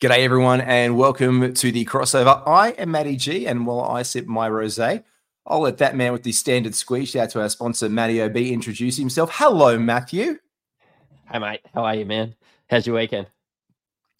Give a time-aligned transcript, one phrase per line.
[0.00, 2.42] G'day, everyone, and welcome to the crossover.
[2.46, 6.24] I am Matty G, and while I sip my rose, I'll let that man with
[6.24, 9.30] the standard squeeze shout out to our sponsor, Matty OB, introduce himself.
[9.32, 10.40] Hello, Matthew.
[11.30, 11.60] Hey, mate.
[11.72, 12.34] How are you, man?
[12.68, 13.28] How's your weekend?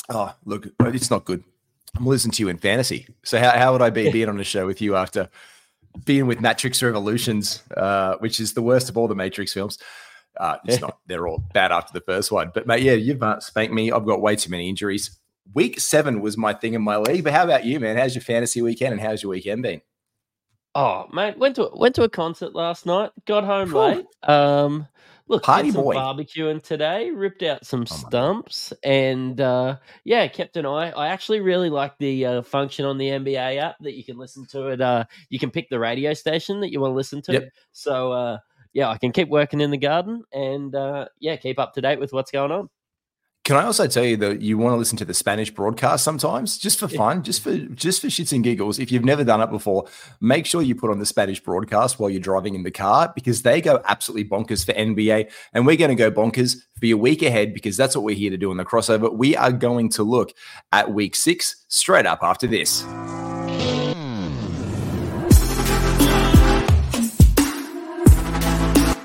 [0.09, 1.43] Oh, look, it's not good.
[1.97, 3.09] I'm listening to you in fantasy.
[3.25, 5.29] So, how, how would I be being on a show with you after
[6.05, 9.79] being with Matrix Revolutions, uh, which is the worst of all the Matrix films?
[10.37, 12.53] Uh, it's not, they're all bad after the first one.
[12.55, 13.91] But, mate, yeah, you've uh, spanked me.
[13.91, 15.19] I've got way too many injuries
[15.53, 17.25] week seven was my thing in my league.
[17.25, 17.97] But how about you, man?
[17.97, 19.83] How's your fantasy weekend and how's your weekend been?
[20.75, 23.11] Oh, mate, went to went to a concert last night.
[23.27, 24.07] Got home late.
[24.25, 24.89] Um,
[25.29, 25.95] look, Party did some boy.
[25.95, 27.11] barbecuing today.
[27.11, 30.91] Ripped out some Oh stumps, and uh, yeah, kept an eye.
[30.91, 34.47] I actually really like the uh, function on the NBA app that you can listen
[34.47, 34.81] to it.
[34.81, 37.35] Uh, you can pick the radio station that you want to listen to.
[37.35, 37.49] Yep.
[37.71, 38.39] So uh,
[38.73, 42.01] yeah, I can keep working in the garden, and uh, yeah, keep up to date
[42.01, 42.69] with what's going on.
[43.45, 46.57] Can I also tell you that you want to listen to the Spanish broadcast sometimes,
[46.57, 48.79] just for fun, just for just for shits and giggles?
[48.79, 49.85] If you've never done it before,
[50.23, 53.43] make sure you put on the Spanish broadcast while you're driving in the car because
[53.43, 57.21] they go absolutely bonkers for NBA, and we're going to go bonkers for your week
[57.21, 59.15] ahead because that's what we're here to do in the crossover.
[59.15, 60.33] We are going to look
[60.73, 62.83] at week six straight up after this.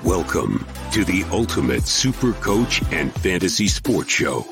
[0.02, 4.44] Welcome to the Ultimate Super Coach and Fantasy Sports Show.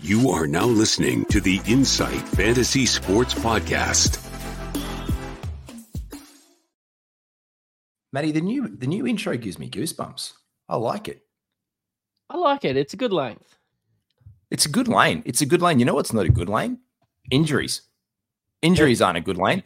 [0.00, 4.20] You are now listening to the Insight Fantasy Sports Podcast.
[8.12, 10.34] Matty, the new the new intro gives me goosebumps.
[10.68, 11.22] I like it.
[12.30, 12.76] I like it.
[12.76, 13.58] It's a good length.
[14.52, 15.24] It's a good lane.
[15.26, 15.80] It's a good lane.
[15.80, 16.78] You know what's not a good lane?
[17.32, 17.82] Injuries.
[18.62, 19.64] Injuries aren't a good lane.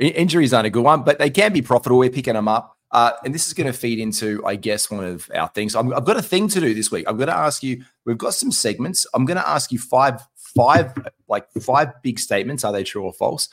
[0.00, 1.98] I- Injuries aren't a good one, but they can be profitable.
[1.98, 2.76] We're picking them up.
[2.90, 5.74] Uh, and this is going to feed into, I guess, one of our things.
[5.74, 7.04] I'm, I've got a thing to do this week.
[7.08, 7.82] I'm going to ask you.
[8.04, 9.04] We've got some segments.
[9.14, 10.92] I'm going to ask you five, five,
[11.26, 12.62] like five big statements.
[12.62, 13.48] Are they true or false?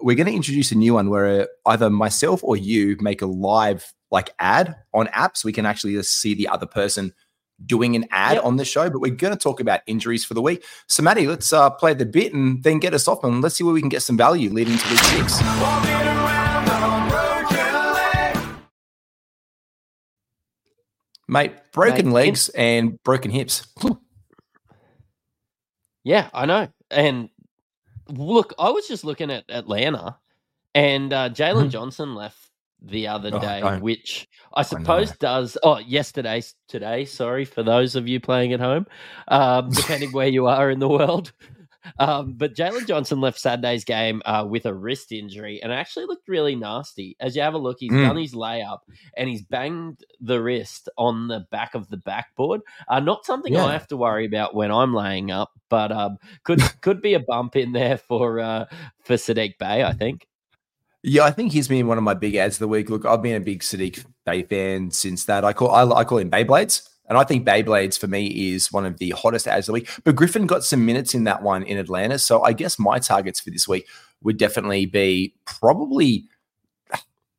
[0.00, 3.26] We're going to introduce a new one where uh, either myself or you make a
[3.26, 5.44] live like ad on apps.
[5.44, 7.12] We can actually see the other person
[7.66, 8.44] doing an ad Yep.
[8.44, 8.88] on the show.
[8.90, 10.64] But we're going to talk about injuries for the week.
[10.86, 13.64] So, Matty, let's uh, play the bit and then get us off and let's see
[13.64, 15.40] where we can get some value leading to week six.
[21.28, 23.66] Mate, broken Mate, legs and broken hips.
[26.02, 26.66] Yeah, I know.
[26.90, 27.28] And
[28.08, 30.16] look, I was just looking at Atlanta,
[30.74, 31.70] and uh, Jalen Mhm.
[31.70, 32.38] Johnson left
[32.82, 33.82] the other Oh, day, don't.
[33.82, 35.56] which I suppose does.
[35.62, 37.04] Oh, yesterday, today.
[37.04, 38.86] Sorry for those of you playing at home,
[39.28, 41.32] um, depending where you are in the world.
[41.98, 46.28] Um, but Jalen Johnson left Saturday's game uh, with a wrist injury, and actually looked
[46.28, 47.16] really nasty.
[47.20, 48.06] As you have a look, he's Mm.
[48.06, 48.80] done his layup
[49.16, 52.60] and he's banged the wrist on the back of the backboard.
[52.86, 53.64] Uh, not something Yeah.
[53.64, 57.20] I have to worry about when I'm laying up, but um, could could be a
[57.20, 58.66] bump in there for uh,
[59.04, 59.82] for Saddiq Bey.
[59.82, 60.26] I think.
[61.02, 62.90] Yeah, I think he's been one of my big ads of the week.
[62.90, 65.44] Look, I've been a big Saddiq Bey fan since that.
[65.44, 68.84] I call I, I call him Beyblades, and I think Beyblades for me is one
[68.84, 69.88] of the hottest ads of the week.
[70.04, 73.40] But Griffin got some minutes in that one in Atlanta, so I guess my targets
[73.40, 73.88] for this week
[74.22, 76.24] would definitely be probably.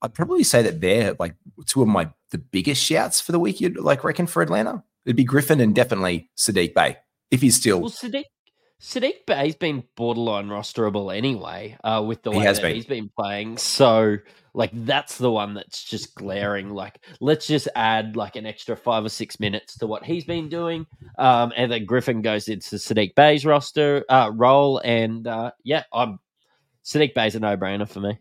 [0.03, 1.35] I'd probably say that they're like
[1.67, 3.61] two of my the biggest shouts for the week.
[3.61, 4.83] You'd like reckon for Atlanta?
[5.05, 6.97] It'd be Griffin and definitely Saddiq Bey
[7.29, 7.81] if he's still.
[7.81, 8.23] Well, Saddiq
[8.81, 12.75] Saddiq Bay's been borderline rosterable anyway, uh, with the He way that been.
[12.75, 13.57] he's been playing.
[13.57, 14.17] So,
[14.55, 16.71] like, that's the one that's just glaring.
[16.71, 20.49] Like, let's just add like an extra five or six minutes to what he's been
[20.49, 20.87] doing,
[21.19, 26.17] um, and then Griffin goes into Saddiq Bey's roster uh, role, and uh, yeah, I'm
[26.83, 28.17] Saddiq Bey's a no brainer for me.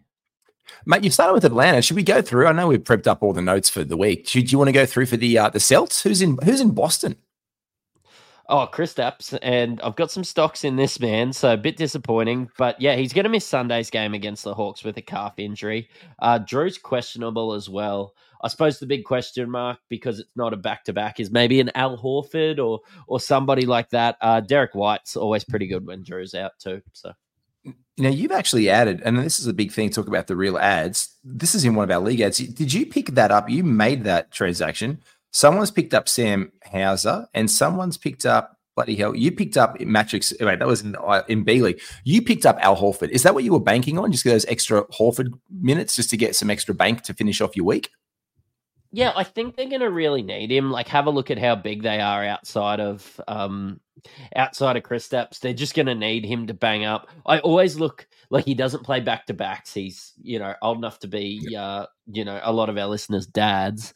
[0.85, 1.81] Mate, you've started with Atlanta.
[1.81, 2.47] Should we go through?
[2.47, 4.29] I know we've prepped up all the notes for the week.
[4.29, 6.03] Should do you want to go through for the uh, the Celts?
[6.03, 7.17] Who's in Who's in Boston?
[8.51, 12.51] Oh, Kristaps, and I've got some stocks in this man, so a bit disappointing.
[12.59, 15.89] But yeah, he's going to miss Sunday's game against the Hawks with a calf injury.
[16.19, 18.13] Uh, Jrue's questionable as well.
[18.43, 21.61] I suppose the big question mark because it's not a back to back is maybe
[21.61, 24.17] an Al Horford or or somebody like that.
[24.21, 26.83] Uh, Derrick White's always pretty good when Jrue's out too.
[26.93, 27.13] So
[28.03, 29.91] know, you've actually added, and this is a big thing.
[29.91, 31.15] Talk about the real ads.
[31.23, 32.39] This is in one of our league ads.
[32.39, 33.49] Did you pick that up?
[33.49, 35.03] You made that transaction.
[35.33, 39.15] Someone's picked up Sam Hauser, and someone's picked up bloody hell.
[39.15, 40.33] You picked up Matrix.
[40.41, 41.81] Wait, that was in, uh, in B League.
[42.05, 43.11] You picked up Al Horford.
[43.11, 44.11] Is that what you were banking on?
[44.13, 47.57] Just get those extra Horford minutes, just to get some extra bank to finish off
[47.57, 47.91] your week.
[48.93, 50.71] yeah, I think they're going to really need him.
[50.71, 53.81] Like, have a look at how big they are outside of um
[54.35, 55.41] outside of Kristaps.
[55.41, 57.09] They're just going to need him to bang up.
[57.27, 59.75] I always look like he doesn't play back to backs.
[59.75, 63.27] He's you know old enough to be uh you know a lot of our listeners'
[63.27, 63.95] dads,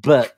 [0.00, 0.36] but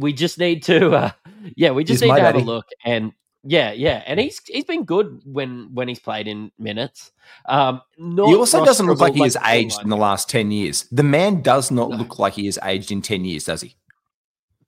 [0.00, 1.10] we just need to, uh,
[1.56, 2.66] yeah, we just He's need to have a look.
[2.84, 3.12] And
[3.44, 7.12] yeah, yeah, and he's he's been good when when he's played in minutes.
[7.46, 10.84] Um, He also doesn't look like he has like aged in the last 10 years.
[10.92, 11.96] The man does not No.
[11.96, 13.76] look like he has aged in 10 years, does he?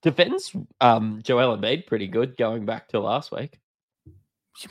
[0.02, 0.50] defends
[0.80, 3.60] um, Joel Embiid pretty good going back to last week.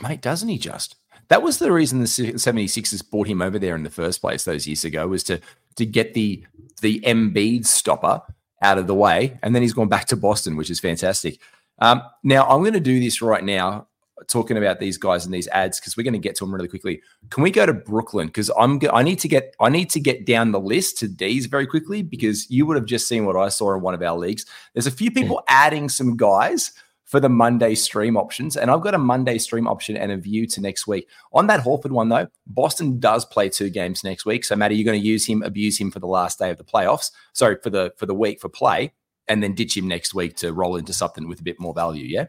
[0.02, 0.98] Mate, doesn't he just?
[1.30, 4.44] That was the reason the Se- 76ers brought him over there in the first place
[4.44, 5.40] those years ago was to
[5.78, 6.44] to get the
[6.82, 8.22] the Embiid stopper
[8.62, 11.40] out of the way, and then he's gone back to Boston, which is fantastic.
[11.80, 13.88] Um, now I'm going to do this right now,
[14.28, 16.68] talking about these guys and these ads because we're going to get to them really
[16.68, 17.02] quickly.
[17.30, 18.28] Can we go to Brooklyn?
[18.28, 21.08] Because I'm go- I need to get I need to get down the list to
[21.08, 24.02] these very quickly because you would have just seen what I saw in one of
[24.02, 24.46] our leagues.
[24.74, 26.72] There's a few people adding some guys
[27.12, 28.56] for the Monday stream options.
[28.56, 31.10] And I've got a Monday stream option and a view to next week.
[31.34, 34.46] On that Horford one, though, Boston does play two games next week.
[34.46, 36.64] So, Matty, you're going to use him, abuse him for the last day of the
[36.64, 37.12] playoffs.
[37.34, 38.94] Sorry, for the for the week for play,
[39.28, 42.06] and then ditch him next week to roll into something with a bit more value.
[42.06, 42.28] Yeah.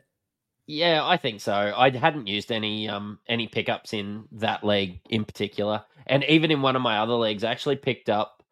[0.66, 1.52] Yeah, I think so.
[1.54, 6.60] I hadn't used any um any pickups in that league in particular, and even in
[6.60, 8.42] one of my other leagues, I actually picked up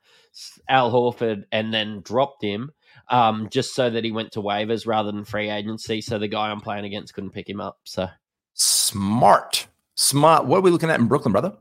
[0.68, 2.70] Al Horford and then dropped him,
[3.10, 6.50] um, just so that he went to waivers rather than free agency, so the guy
[6.50, 7.78] I'm playing against couldn't pick him up.
[7.84, 8.08] So,
[8.54, 9.66] Smart.
[9.94, 10.46] Smart.
[10.46, 11.56] What are we looking at in Brooklyn, brother?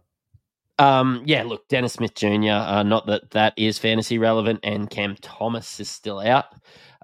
[0.79, 2.51] um, yeah, look, Dennis Smith Jr.
[2.51, 6.45] Uh, not that that is fantasy relevant, and Cam Thomas is still out.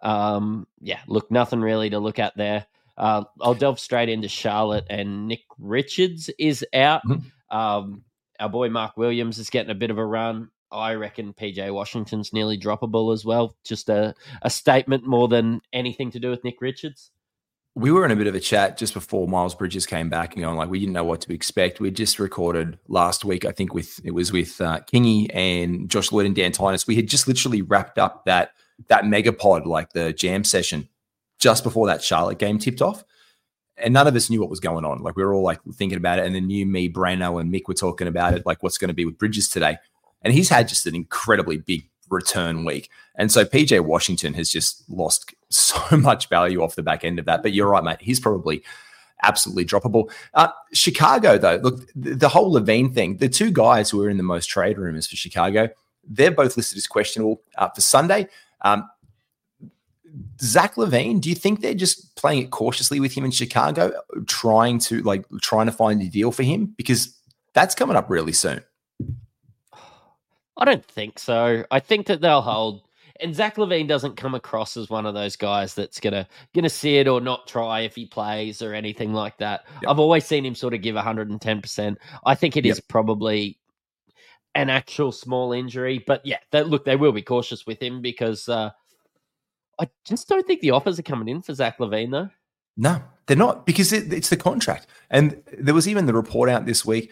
[0.01, 2.65] Um, yeah, look, nothing really to look at there.
[2.97, 7.01] Uh, I'll delve straight into Charlotte, and Nick Richards is out.
[7.05, 7.23] Mhm.
[7.51, 8.03] Um,
[8.39, 10.49] our boy Mark Williams is getting a bit of a run.
[10.71, 13.55] I reckon PJ Washington's nearly droppable as well.
[13.63, 17.11] Just a, a statement more than anything to do with Nick Richards.
[17.75, 20.43] we were in a bit of a chat just before Miles Bridges came back and
[20.43, 21.79] going like we didn't know what to expect.
[21.81, 26.11] We just recorded last week, I think with it was with uh, Kingy and Josh
[26.11, 26.87] Lloyd and Dan Tynes.
[26.87, 28.51] We had just literally wrapped up that
[28.87, 30.87] that megapod, like the jam session,
[31.37, 33.03] just before that Charlotte game tipped off.
[33.77, 35.01] And none of us knew what was going on.
[35.03, 36.25] Like we were all like thinking about it.
[36.25, 38.93] And then you, me, Brano, and Mick were talking about it, like what's going to
[38.93, 39.77] be with Bridges today.
[40.21, 42.89] And he's had just an incredibly big return week.
[43.15, 47.25] And so PJ Washington has just lost so much value off the back end of
[47.25, 47.43] that.
[47.43, 48.01] But you're right, mate.
[48.01, 48.63] He's probably
[49.23, 50.11] absolutely droppable.
[50.33, 54.23] Uh, Chicago, though, look, the, whole LaVine thing, the two guys who are in the
[54.23, 55.69] most trade rumors for Chicago,
[56.07, 58.27] they're both listed as questionable uh, for Sunday.
[58.61, 58.87] Um,
[60.41, 63.91] Zach LaVine, do you think they're just playing it cautiously with him in Chicago,
[64.27, 66.73] trying to like trying to find a deal for him?
[66.77, 67.17] Because
[67.53, 68.63] that's coming up really soon.
[70.57, 71.65] I don't think so.
[71.71, 72.81] I think that they'll hold.
[73.21, 77.07] And Zach LaVine doesn't come across as one of those guys that's gonna gonna sit
[77.07, 79.65] or not try if he plays or anything like that.
[79.81, 79.91] Yep.
[79.91, 81.61] I've always seen him sort of give 110.
[81.61, 82.87] percent I think it is Yep.
[82.89, 83.57] probably
[84.55, 88.47] an actual small injury, but yeah, they, look, they will be cautious with him because
[88.49, 88.71] uh,
[89.79, 92.29] I just don't think the offers are coming in for Zach LaVine though.
[92.77, 94.87] No, they're not because it, it's the contract.
[95.09, 97.11] And there was even the report out this week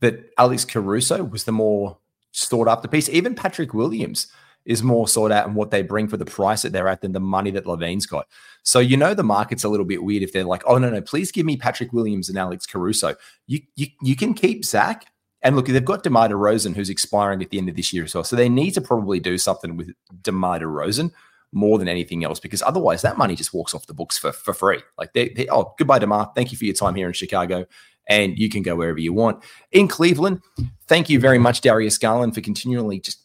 [0.00, 1.98] that Alex Caruso was the more
[2.32, 3.08] sought after piece.
[3.08, 4.28] Even Patrick Williams
[4.64, 7.12] is more sought out and what they bring for the price that they're at than
[7.12, 8.26] the money that LaVine's got.
[8.62, 11.00] So you know the market's a little bit weird if they're like, oh no no,
[11.00, 13.14] please give me Patrick Williams and Alex Caruso.
[13.46, 15.06] You you you can keep Zach.
[15.42, 18.14] And look, they've got DeMar DeRozan who's expiring at the end of this year as
[18.14, 18.24] well.
[18.24, 19.90] So they need to probably do something with
[20.20, 21.12] DeMar DeRozan
[21.52, 24.52] more than anything else because otherwise that money just walks off the books for, for
[24.52, 24.82] free.
[24.98, 27.64] Like they, they oh goodbye DeMar, thank you for your time here in Chicago,
[28.08, 29.42] and you can go wherever you want.
[29.72, 30.40] In Cleveland,
[30.86, 33.24] thank you very much Darius Garland for continually just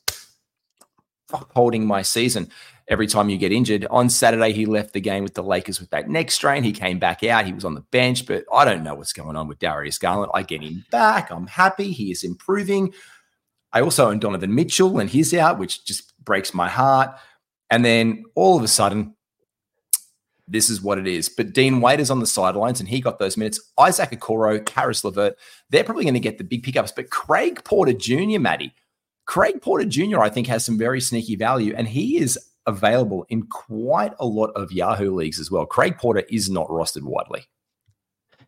[1.31, 2.49] holding my season
[2.87, 3.85] every time you get injured.
[3.89, 6.63] On Saturday, he left the game with the Lakers with that neck strain.
[6.63, 7.45] He came back out.
[7.45, 10.31] He was on the bench, but I don't know what's going on with Darius Garland.
[10.33, 11.31] I get him back.
[11.31, 11.91] I'm happy.
[11.91, 12.93] He is improving.
[13.73, 17.17] I also own Donovan Mitchell, and he's out, which just breaks my heart.
[17.69, 19.15] And then all of a sudden,
[20.47, 21.29] this is what it is.
[21.29, 23.59] But Dean Wade is on the sidelines, and he got those minutes.
[23.79, 25.37] Isaac Okoro, Caris LeVert,
[25.69, 26.91] they're probably going to get the big pickups.
[26.91, 28.73] But Craig Porter Jr., Maddie,
[29.25, 32.37] Craig Porter Jr., I think, has some very sneaky value, and he is
[32.67, 35.65] available in quite a lot of Yahoo leagues as well.
[35.65, 37.45] Craig Porter is not rostered widely.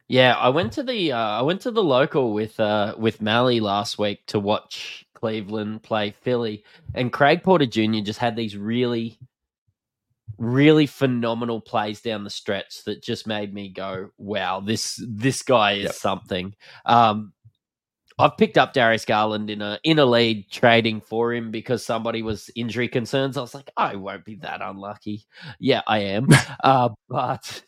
[0.07, 3.59] Yeah, I went to the uh, I went to the local with uh, with Mally
[3.59, 6.63] last week to watch Cleveland play Philly,
[6.93, 7.99] and Craig Porter Jr.
[7.99, 9.19] just had these really,
[10.37, 15.73] really phenomenal plays down the stretch that just made me go, "Wow, this this guy
[15.73, 15.95] is Yep.
[15.95, 17.33] something." Um,
[18.19, 22.23] I've picked up Darius Garland in a in a lead trading for him because somebody
[22.23, 23.37] was injury concerns.
[23.37, 25.25] I was like, I won't be that unlucky.
[25.59, 26.29] Yeah, I am.
[26.63, 27.63] uh, but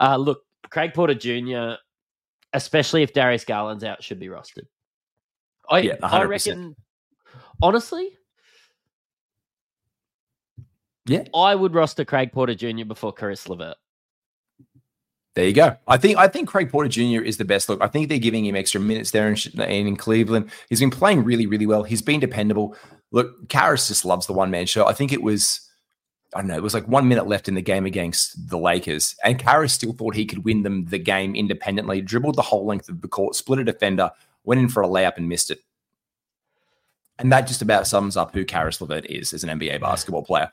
[0.00, 1.74] uh, look, Craig Porter Jr.,
[2.52, 4.66] especially if Darius Garland's out, should be rostered.
[5.70, 6.24] I Yeah, I 100%.
[6.24, 6.76] reckon.
[7.62, 8.16] Honestly,
[11.10, 11.24] Yeah.
[11.34, 12.84] I would roster Craig Porter Jr.
[12.84, 13.76] before Caris LeVert.
[15.34, 15.76] There you go.
[15.88, 17.22] I think I think Craig Porter Jr.
[17.22, 17.82] is the best look.
[17.82, 20.50] I think they're giving him extra minutes there in, in Cleveland.
[20.68, 21.82] He's been playing really, really well.
[21.82, 22.76] He's been dependable.
[23.10, 24.86] Look, Caris just loves the one man show.
[24.86, 25.68] I think it was,
[26.32, 29.16] I don't know, it was like one minute left in the game against the Lakers,
[29.24, 32.00] and Caris still thought he could win them the game independently.
[32.00, 34.12] Dribbled the whole length of the court, split a defender,
[34.44, 35.58] went in for a layup and missed it.
[37.18, 40.50] And that just about sums up who Caris LeVert is as an NBA basketball player.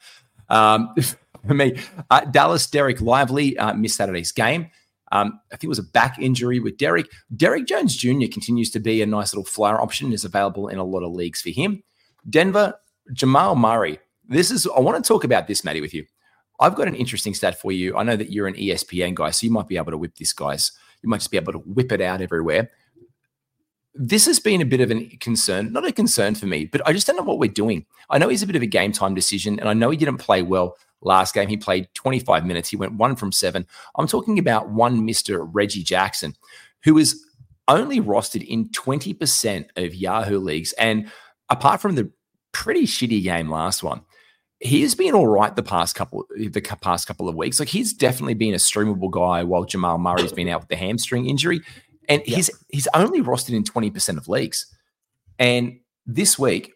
[0.49, 0.93] Um,
[1.47, 1.77] for me.
[2.09, 4.69] Uh, Dallas, Dereck Lively uh, missed Saturday's game.
[5.11, 7.07] Um, I think it was a back injury with Derek.
[7.35, 8.27] Derrick Jones Jr.
[8.31, 11.41] continues to be a nice little flyer option, is available in a lot of leagues
[11.41, 11.81] for him.
[12.29, 12.73] Denver,
[13.13, 13.99] Jamal Murray.
[14.27, 16.05] This is, I want to talk about this, Matty, with you.
[16.59, 17.95] I've got an interesting stat for you.
[17.95, 20.33] I know that you're an ESPN guy, so you might be able to whip this,
[20.33, 20.71] guys.
[21.01, 22.71] You might just be able to whip it out everywhere.
[23.99, 26.93] This has been a bit of a concern, not a concern for me, but I
[26.93, 27.85] just don't know what we're doing.
[28.09, 30.17] I know he's a bit of a game time decision, and I know he didn't
[30.17, 31.47] play well last game.
[31.47, 32.69] He played 25 minutes.
[32.69, 33.65] He went one from seven.
[33.95, 35.47] I'm talking about one Mr.
[35.51, 36.35] Reggie Jackson,
[36.83, 37.23] who is
[37.67, 40.73] only rostered in 20% of Yahoo leagues.
[40.73, 41.11] And
[41.49, 42.11] apart from the
[42.51, 44.01] pretty shitty game last one,
[44.59, 47.59] he has been all right the past couple the past couple of weeks.
[47.59, 51.27] Like he's definitely been a streamable guy while Jamal Murray's been out with the hamstring
[51.27, 51.61] injury.
[52.07, 52.37] And yeah.
[52.37, 54.73] he's he's only rostered in 20% of leagues.
[55.39, 56.73] And this week,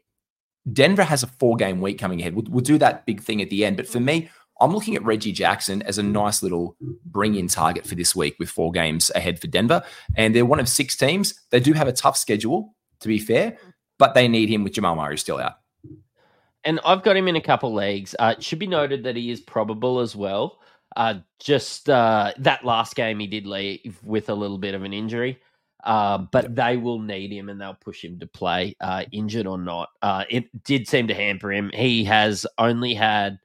[0.72, 2.36] Denver has a four game week coming ahead.
[2.36, 3.78] We'll, we'll, do that big thing at the end.
[3.78, 7.88] But for me, I'm looking at Reggie Jackson as a nice little bring in target
[7.88, 9.84] for this week with four games ahead for Denver.
[10.16, 11.34] And they're one of six teams.
[11.50, 13.58] They do have a tough schedule, to be fair,
[13.98, 15.54] but they need him with Jamal Murray still out.
[16.64, 18.16] And I've got him in a couple leagues.
[18.20, 20.60] Uh, it should be noted that he is probable as well.
[20.96, 24.94] Uh, just uh, that last game he did leave with a little bit of an
[24.94, 25.40] injury.
[25.84, 29.58] Uh, but they will need him and they'll push him to play, uh, injured or
[29.58, 29.90] not.
[30.02, 31.72] Uh, it did seem to hamper him.
[31.74, 33.40] He has only had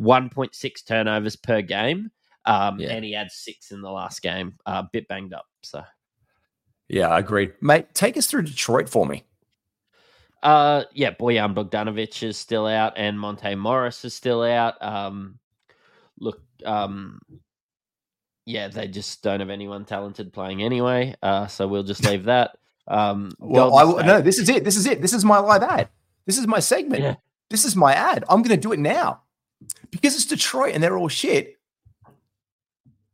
[0.00, 2.10] 1.6 turnovers per game,
[2.46, 2.90] um, yeah.
[2.90, 4.54] and he had six in the last game.
[4.66, 5.46] A uh, bit banged up.
[5.62, 5.82] So,
[6.88, 7.94] yeah, agreed, mate.
[7.94, 9.24] Take us through Detroit for me.
[10.42, 14.82] Uh, yeah, Bojan Bogdanovic is still out, and Monte Morris is still out.
[14.82, 15.38] Um,
[16.18, 17.18] look, um,
[18.46, 21.14] yeah, they just don't have anyone talented playing anyway.
[21.22, 22.56] Uh, so we'll just leave that.
[22.86, 24.64] Um, well, I, no, this is it.
[24.64, 25.00] This is it.
[25.00, 25.88] This is my live ad.
[26.26, 27.02] This is my segment.
[27.02, 27.14] Yeah.
[27.50, 28.24] This is my ad.
[28.28, 29.22] I'm going to do it now
[29.90, 31.58] because it's Detroit and they're all shit.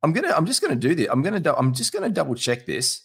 [0.03, 0.33] I'm gonna.
[0.35, 1.09] I'm just gonna do this.
[1.11, 1.43] I'm gonna.
[1.57, 3.03] I'm just gonna double check this.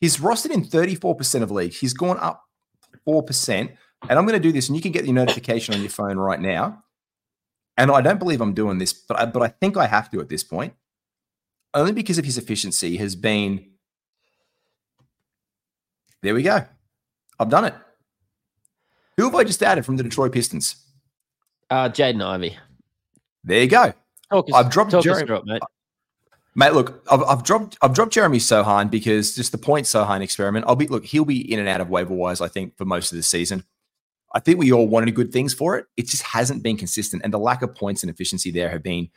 [0.00, 1.80] He's rostered in 34% of leagues.
[1.80, 2.44] He's gone up
[3.04, 3.72] four percent.
[4.08, 6.18] And I'm going to do this, and you can get your notification on your phone
[6.18, 6.84] right now.
[7.78, 10.20] And I don't believe I'm doing this, but I, but I think I have to
[10.20, 10.74] at this point
[11.74, 13.64] only because of his efficiency, has been.
[16.22, 16.64] There we go.
[17.38, 17.74] I've done it.
[19.16, 20.76] Who have I just added from the Detroit Pistons?
[21.70, 22.56] Uh, Jaden Ivey.
[23.44, 23.92] There you go.
[24.30, 25.40] Talk I've dropped Jeremy.
[25.44, 25.62] mate.
[26.54, 30.66] Mate, look, I've, I've, dropped I've dropped Jeremy Sochan because just the point Sochan experiment.
[30.66, 32.40] I'll be look, he'll be in and out of waiver wise.
[32.40, 33.64] I think for most of the season.
[34.32, 35.86] I think we all wanted good things for it.
[35.96, 39.08] It just hasn't been consistent, and the lack of points and efficiency there have been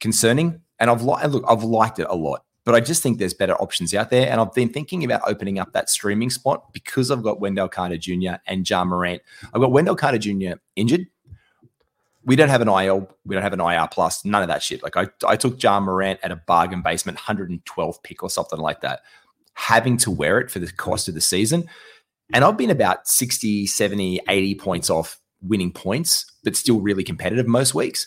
[0.00, 0.60] concerning.
[0.78, 3.54] And I've liked look, I've liked it a lot, but I just think there's better
[3.54, 4.30] options out there.
[4.30, 7.98] And I've been thinking about opening up that streaming spot because I've got Wendell Carter
[7.98, 8.34] Jr.
[8.46, 9.22] and Ja Morant.
[9.52, 10.52] I've got Wendell Carter Jr.
[10.76, 11.06] injured.
[12.24, 14.82] We don't have an IL, we don't have an IR plus, none of that shit.
[14.82, 18.82] Like I, I took Ja Morant at a bargain basement 112 pick or something like
[18.82, 19.00] that,
[19.54, 21.68] having to wear it for the cost of the season.
[22.32, 27.46] And I've been about 60, 70, 80 points off winning points, but still really competitive
[27.46, 28.06] most weeks.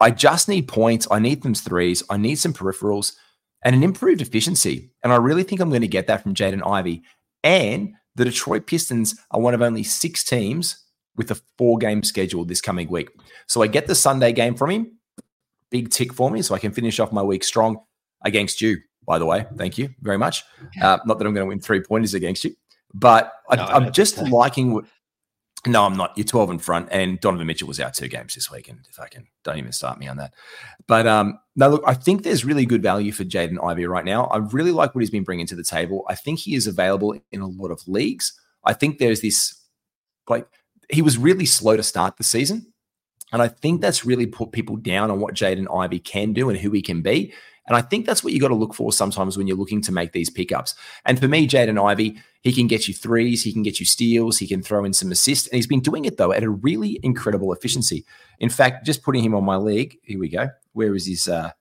[0.00, 1.06] I just need points.
[1.10, 2.02] I need them threes.
[2.08, 3.14] I need some peripherals
[3.62, 4.90] and an improved efficiency.
[5.02, 7.02] And I really think I'm going to get that from Jaden Ivey.
[7.44, 10.84] And the Detroit Pistons are one of only six teams
[11.16, 13.10] with a four game schedule this coming week.
[13.46, 14.98] So I get the Sunday game from him.
[15.70, 16.42] Big tick for me.
[16.42, 17.78] So I can finish off my week strong
[18.24, 19.46] against you, by the way.
[19.56, 20.44] Thank you very much.
[20.80, 22.54] Uh, not that I'm going to win three pointers against you,
[22.92, 24.82] but no, I, am just liking
[25.66, 26.16] no, I'm not.
[26.16, 28.98] You're 12 in front, and Donovan Mitchell was out two games this week, and if
[28.98, 30.32] I can, don't even start me on that.
[30.86, 34.24] But um, no, look, I think there's really good value for Jaden Ivey right now.
[34.26, 36.04] I really like what he's been bringing to the table.
[36.08, 38.32] I think he is available in a lot of leagues.
[38.64, 39.54] I think there's this,
[40.28, 40.48] like,
[40.88, 42.72] he was really slow to start the season,
[43.30, 46.58] and I think that's really put people down on what Jaden Ivey can do and
[46.58, 47.34] who he can be.
[47.70, 49.92] And I think that's what you got to look for sometimes when you're looking to
[49.92, 50.74] make these pickups.
[51.06, 54.38] And for me, Jaden Ivey, he can get you threes, he can get you steals,
[54.38, 55.46] he can throw in some assists.
[55.46, 58.04] And he's been doing it, though, at a really incredible efficiency.
[58.40, 60.48] In fact, just putting him on my league, here we go.
[60.72, 61.52] Where is his uh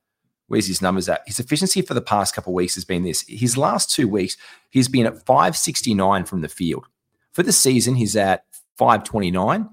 [0.47, 1.21] where's his numbers at?
[1.27, 3.23] His efficiency for the past couple weeks has been this.
[3.27, 4.35] His last two weeks,
[4.71, 6.87] he's been at 569 from the field.
[7.33, 8.45] For the season, he's at
[8.79, 9.69] 529.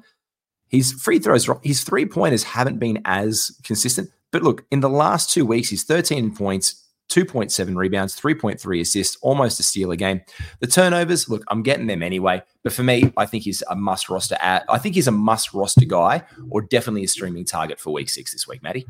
[0.68, 4.10] His free throws, his three pointers haven't been as consistent.
[4.36, 9.58] But look, in the last two weeks, he's 13 points, 2.7 rebounds, 3.3 assists, almost
[9.58, 10.20] a steal a game.
[10.60, 12.42] The turnovers, look, I'm getting them anyway.
[12.62, 14.66] But for me, I think he's a must roster at.
[14.68, 18.32] I think he's a must roster guy, or definitely a streaming target for week six
[18.32, 18.86] this week, Matty.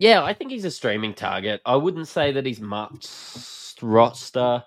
[0.00, 1.60] Yeah, I think he's a streaming target.
[1.64, 4.64] I wouldn't say that he's must roster.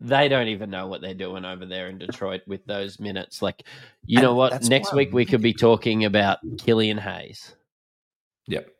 [0.00, 3.42] They don't even know what they're doing over there in Detroit with those minutes.
[3.42, 3.64] Like,
[4.06, 4.64] you And know what?
[4.64, 7.54] Next week we could be talking about Killian Hayes.
[8.48, 8.70] Yep.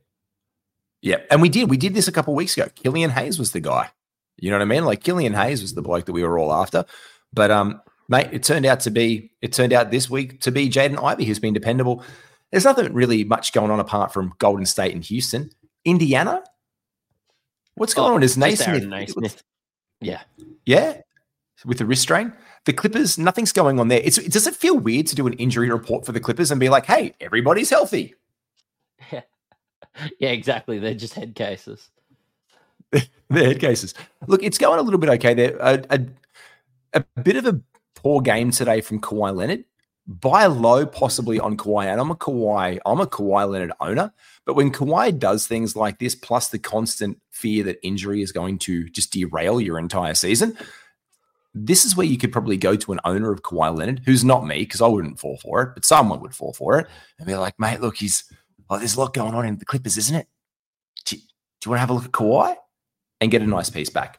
[1.07, 1.29] Yep.
[1.31, 1.71] And we did.
[1.71, 2.69] We did this a couple of weeks ago.
[2.75, 3.91] Killian Hayes was the guy.
[4.39, 4.85] You know what I mean?
[4.85, 6.85] Like Killian Hayes was the bloke that we were all after.
[7.33, 10.69] But um, mate, it turned out to be it turned out this week to be
[10.69, 12.03] Jaden Ivey, who's been dependable.
[12.51, 15.51] There's nothing really much going on apart from Golden State and Houston.
[15.85, 16.43] Indiana?
[17.77, 18.25] What's going on?
[18.25, 18.85] Is Oh, Nesmith?
[18.89, 19.43] Nesmith.
[20.01, 20.23] Yeah.
[20.65, 21.03] Yeah.
[21.65, 22.33] With the wrist strain.
[22.65, 24.01] The Clippers, nothing's going on there.
[24.03, 26.69] It's, does it feel weird to do an injury report for the Clippers and be
[26.69, 28.17] like, hey, everybody's healthy?
[30.21, 30.79] Yeah, exactly.
[30.79, 31.89] They're just head cases.
[32.91, 33.95] They're head cases.
[34.27, 35.57] Look, it's going a little bit okay there.
[35.59, 36.01] A, a,
[36.95, 37.61] a bit of a
[37.95, 39.65] poor game today from Kawhi Leonard.
[40.07, 42.79] Buy low, possibly on Kawhi, and I'm a Kawhi.
[42.87, 44.13] I'm a Kawhi Leonard owner.
[44.45, 48.59] But when Kawhi does things like this, plus the constant fear that injury is going
[48.61, 50.57] to just derail your entire season,
[51.53, 54.47] this is where you could probably go to an owner of Kawhi Leonard, who's not
[54.47, 56.87] me, because I wouldn't fall for it, but someone would fall for it,
[57.19, 58.25] and be like, mate, look, he's
[58.71, 60.27] oh, there's a lot going on in the Clippers, isn't it?
[61.05, 61.23] Do, do
[61.65, 62.57] you want to have a look at Kawhi
[63.21, 64.19] and get a nice piece back?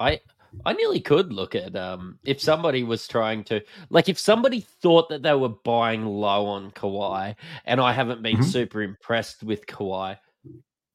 [0.00, 0.20] I
[0.64, 5.08] I nearly could look at um if somebody was trying to like if somebody thought
[5.08, 7.34] that they were buying low on Kawhi
[7.64, 8.44] and I haven't been Mhm.
[8.44, 10.18] super impressed with Kawhi.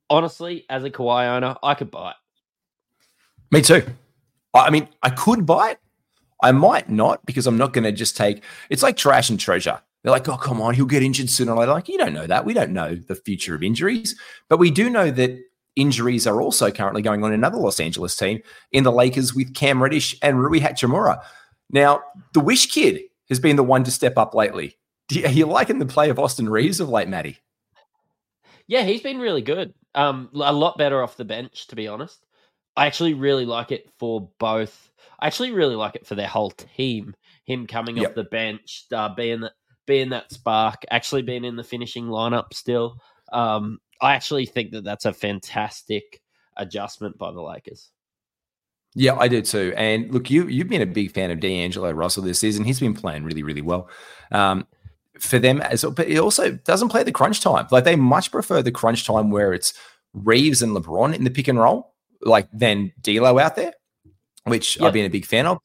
[0.09, 2.15] Honestly, as a Kawhi owner, I could buy it.
[3.51, 3.85] Me too.
[4.53, 5.79] I I mean, I could buy it.
[6.41, 8.43] I might not because I'm not going to just take.
[8.69, 9.81] It's like trash and treasure.
[10.03, 11.73] They're like, oh, come on, he'll get injured sooner or later.
[11.73, 12.45] Like, you don't know that.
[12.45, 14.15] We don't know the future of injuries,
[14.47, 15.37] but we do know that
[15.75, 18.41] injuries are also currently going on in another Los Angeles team
[18.71, 21.21] in the Lakers with Cam Reddish and Rui Hachimura.
[21.69, 22.01] Now,
[22.33, 24.77] the Wish Kid has been the one to step up lately.
[25.09, 27.37] Do you, are you liking the play of Austin Reaves of late, Matty?
[28.67, 29.73] Yeah, he's been really good.
[29.95, 32.25] Um, a lot better off the bench, to be honest.
[32.77, 34.91] I actually really like it for both.
[35.19, 37.15] I actually really like it for their whole team.
[37.45, 38.09] Him coming Yep.
[38.09, 39.53] off the bench, uh, being that
[39.89, 43.01] being that spark, actually being in the finishing lineup still.
[43.33, 46.21] Um, I actually think that that's a fantastic
[46.55, 47.89] adjustment by the Lakers.
[48.95, 49.73] Yeah, I do too.
[49.75, 52.63] And look, you you've been a big fan of D'Angelo Russell this season.
[52.63, 53.89] He's been playing really, really well.
[54.31, 54.67] Um,
[55.19, 57.67] for them as but he also doesn't play the crunch time.
[57.71, 59.73] Like they much prefer the crunch time where it's
[60.13, 63.73] Reaves and LeBron in the pick and roll, like than D'Lo out there,
[64.45, 64.87] which Yep.
[64.87, 65.59] I've been a big fan of.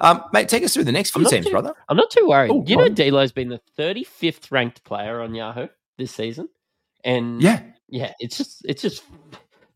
[0.00, 1.74] Um, mate, take us through the next few teams, too- brother.
[1.88, 2.50] I'm not too worried.
[2.50, 2.94] Oh, you know, on.
[2.94, 6.48] D'Lo's been the 35th ranked player on Yahoo this season,
[7.04, 9.02] and Yeah, yeah, it's just it's just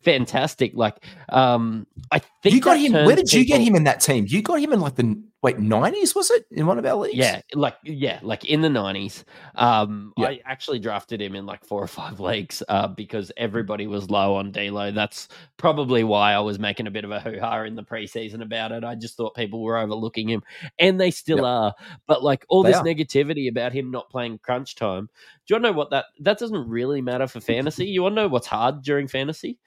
[0.03, 0.73] fantastic.
[0.75, 0.97] Like,
[1.29, 2.93] um, I think you got him.
[2.93, 4.27] Where did you get him in that team?
[4.29, 7.15] You got him in like the wait nineties, was it in one of our leagues?
[7.17, 9.25] Yeah, like yeah, like in the nineties.
[9.55, 10.29] Um, Yeah.
[10.29, 14.35] I actually drafted him in like four or five leagues uh, because everybody was low
[14.37, 14.91] on D'Lo.
[14.91, 15.29] That's
[15.59, 18.73] probably why I was making a bit of a hoo ha in the preseason about
[18.73, 18.83] it.
[18.83, 20.43] I just thought people were overlooking him,
[20.81, 21.45] and they still Yep.
[21.45, 21.75] are.
[22.09, 22.85] But like all They this are.
[22.85, 25.11] negativity about him not playing crunch time.
[25.47, 27.87] Do you want to know what that that doesn't really matter for fantasy?
[27.87, 29.59] You want to know what's hard during fantasy?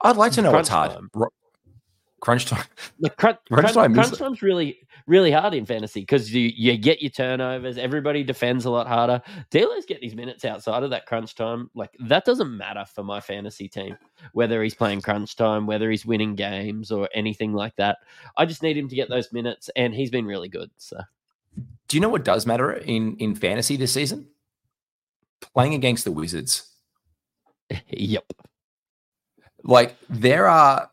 [0.00, 0.92] I'd like to know what's hard.
[0.92, 1.10] time.
[2.24, 2.64] Crunch time.
[3.00, 6.50] Like crunch, Crunch crunch, time crunch, is- time's really, really hard in fantasy because you,
[6.56, 7.76] you get your turnovers.
[7.76, 9.20] Everybody defends a lot harder.
[9.50, 11.70] D'Lo's getting his minutes outside of that crunch time.
[11.74, 13.98] Like that doesn't matter for my fantasy team,
[14.32, 17.98] whether he's playing crunch time, whether he's winning games or anything like that.
[18.38, 20.70] I just need him to get those minutes, and he's been really good.
[20.78, 20.96] So
[21.88, 24.28] Do you know what does matter in in fantasy this season?
[25.52, 26.70] Playing against the Wizards.
[27.88, 28.24] yep,
[29.62, 30.90] Like there are,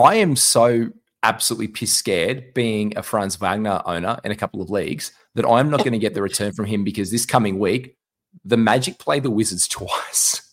[0.00, 0.90] I am so
[1.22, 5.70] absolutely piss scared being a Franz Wagner owner in a couple of leagues that I'm
[5.70, 7.96] not going to get the return from him because this coming week
[8.44, 10.46] the Magic play the Wizards twice.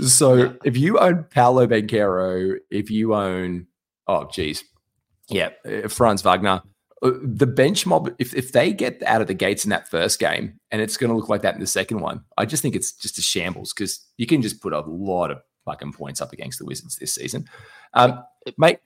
[0.00, 3.66] So if you own Paolo Banchero, if you own,
[4.06, 4.64] oh geez,
[5.28, 6.62] yeah, uh, Franz Wagner,
[7.02, 10.18] uh, the bench mob, if, if they get out of the gates in that first
[10.18, 12.74] game and it's going to look like that in the second one, I just think
[12.74, 16.32] it's just a shambles because you can just put a lot of fucking points up
[16.32, 17.46] against the Wizards this season.
[17.94, 18.24] Um,
[18.56, 18.78] mate,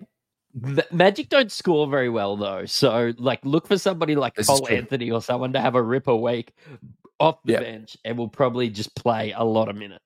[0.55, 2.65] The Magic don't score very well though.
[2.67, 4.67] So like, look for somebody like This Cole.
[4.69, 6.53] Anthony or someone to have a ripper week
[7.21, 7.61] off the Yeah.
[7.61, 10.03] bench, and will probably just play a lot of minutes.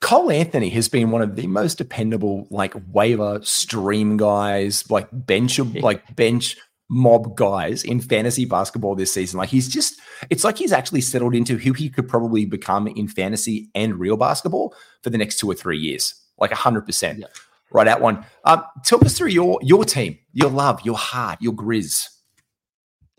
[0.00, 5.58] Cole Anthony has been one of the most dependable, like waiver stream guys, like bench,
[5.88, 6.56] like bench
[6.90, 9.38] mob guys in fantasy basketball this season.
[9.38, 13.08] Like he's just, it's like he's actually settled into who he could probably become in
[13.08, 16.14] fantasy and real basketball for the next two or three years.
[16.38, 17.24] Like a hundred percent.
[17.70, 18.24] Right out one.
[18.44, 22.08] Um, talk us through your your team, your love, your heart, your grizz.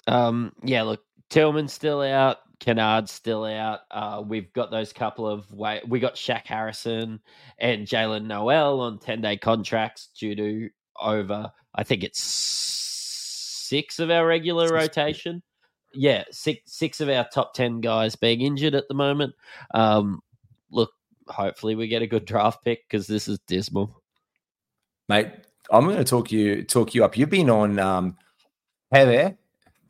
[0.08, 2.38] Um, yeah, look, Tillman's still out.
[2.60, 3.82] Kennard's still out.
[3.92, 5.82] Uh, we've got those couple of way.
[5.88, 7.20] We got Shaq Harrison
[7.58, 10.70] and Jaylen Nowell on ten day contracts due to
[11.02, 11.52] over.
[11.74, 12.22] I think it's
[13.68, 15.42] six of our regular rotation.
[15.94, 19.34] Yeah, six six of our top ten guys being injured at the moment.
[19.74, 20.22] Um,
[20.72, 20.92] look,
[21.28, 24.02] hopefully we get a good draft pick because this is dismal,
[25.10, 25.32] mate.
[25.72, 27.18] I'm going to talk you talk you up.
[27.18, 28.18] You've been on um,
[28.94, 29.36] Jaime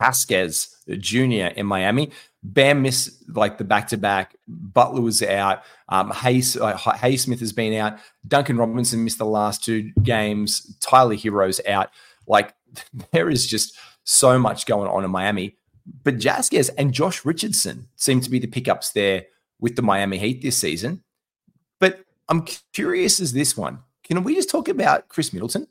[0.02, 1.52] Jaquez Jr.
[1.56, 2.12] in Miami.
[2.44, 4.36] Bam missed like the back to back.
[4.48, 5.64] Butler was out.
[5.90, 7.98] Um, Hayes, uh, Highsmith has been out.
[8.28, 10.76] Duncan Robinson missed the last two games.
[10.80, 11.90] Tyler Herro's out.
[12.28, 12.54] Like
[13.12, 15.58] there is just so much going on in Miami.
[16.04, 19.26] But Jazzquez and Josh Richardson seem to be the pickups there
[19.60, 21.04] with the Miami Heat this season.
[21.80, 23.80] But I'm curious as this one.
[24.04, 25.68] Can we just talk about Khris Middleton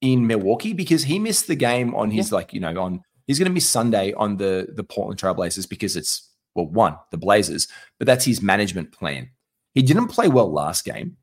[0.00, 2.36] in Milwaukee because he missed the game on his yeah.
[2.36, 5.96] like you know on he's going to miss Sunday on the the Portland Trailblazers because
[5.96, 9.30] it's well one the Blazers, but that's his management plan.
[9.74, 11.16] He didn't play well last game.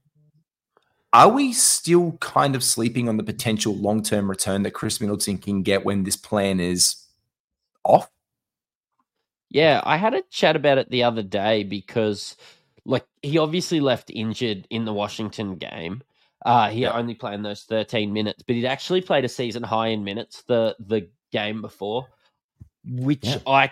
[1.18, 5.40] Are we still kind of sleeping on the potential long term return that Khris Middleton
[5.40, 6.96] can get when this plan is
[7.84, 8.08] off?
[9.50, 12.36] Yeah, I had a chat about it the other day because,
[12.86, 16.04] like, he obviously left injured in the Washington game.
[16.46, 16.92] Uh, he yeah.
[16.92, 20.76] only played those 13 minutes, but he'd actually played a season high in minutes the
[20.80, 22.06] the game before,
[22.86, 23.40] which yeah.
[23.48, 23.72] I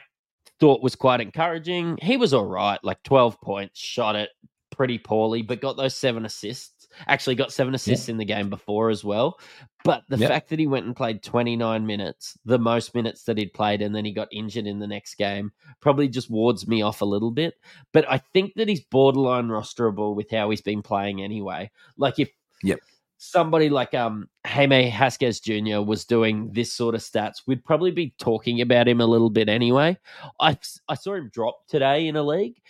[0.59, 1.99] thought was quite encouraging.
[2.01, 4.29] He was all right, like 12 points, shot it
[4.71, 6.74] pretty poorly, but got those seven assists.
[7.07, 8.13] Actually, got seven assists yeah.
[8.13, 9.39] in the game before as well.
[9.83, 10.29] But the yep.
[10.29, 13.95] fact that he went and played 29 minutes, the most minutes that he'd played, and
[13.95, 17.31] then he got injured in the next game, probably just wards me off a little
[17.31, 17.55] bit.
[17.93, 21.69] But I think that he's borderline rosterable with how he's been playing anyway.
[21.97, 22.29] Like if
[22.63, 22.79] yep
[23.17, 25.81] somebody like um Jaime Jaquez Jr.
[25.81, 29.49] was doing this sort of stats, we'd probably be talking about him a little bit
[29.49, 29.97] anyway.
[30.39, 32.61] I I saw him drop today in a league.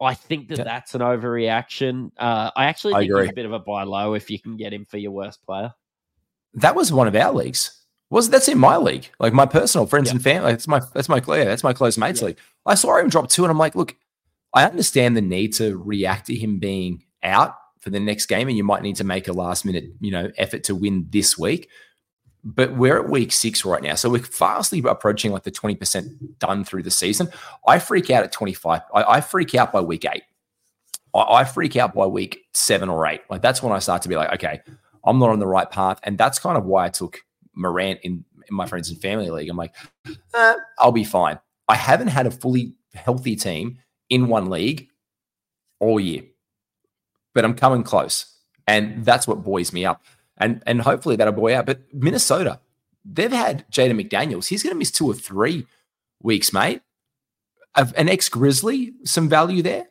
[0.00, 2.10] I think that that's an overreaction.
[2.16, 4.56] Uh, I actually think I he's a bit of a buy low if you can
[4.56, 5.74] get him for your worst player.
[6.54, 7.76] That was one of our leagues.
[8.08, 10.14] Was that's in my league, like my personal friends yeah.
[10.14, 10.50] and family.
[10.50, 12.28] That's my that's my yeah, that's my close mates yeah.
[12.28, 12.38] league.
[12.66, 13.94] I saw him drop two, and I'm like, look,
[14.52, 18.56] I understand the need to react to him being out for the next game, and
[18.56, 21.68] you might need to make a last minute, you know, effort to win this week.
[22.42, 26.38] But we're at week six right now, so we're fastly approaching like the twenty percent
[26.38, 27.28] done through the season.
[27.66, 28.82] I freak out at twenty five.
[28.94, 30.22] I, I, freak out by week eight.
[31.14, 33.20] I, I freak out by week seven or eight.
[33.28, 34.60] Like that's when I start to be like, okay,
[35.04, 37.20] I'm not on the right path, and that's kind of why I took
[37.54, 39.50] Morant in, in my friends and family league.
[39.50, 39.74] I'm like,
[40.34, 41.38] eh, I'll be fine.
[41.68, 44.88] I haven't had a fully healthy team in one league
[45.78, 46.22] all year
[47.34, 48.26] but I'm coming close.
[48.66, 50.04] And that's what buoys me up.
[50.40, 51.66] And and hopefully that'll buoy out.
[51.66, 52.58] But Minnesota,
[53.04, 54.48] they've had Jaden McDaniels.
[54.48, 55.66] He's going to miss two or three
[56.22, 56.82] weeks, mate.
[57.76, 59.86] An ex Grizzly, some value there.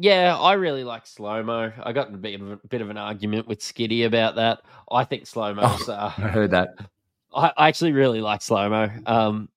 [0.00, 1.72] Yeah, I really like slow mo.
[1.82, 4.62] I got a bit of a bit of an argument with Skitty about that.
[4.90, 5.62] I think slow mo.
[5.64, 6.76] Oh, uh, I heard that.
[7.34, 8.90] I, I actually really like slow mo.
[9.06, 9.48] Um,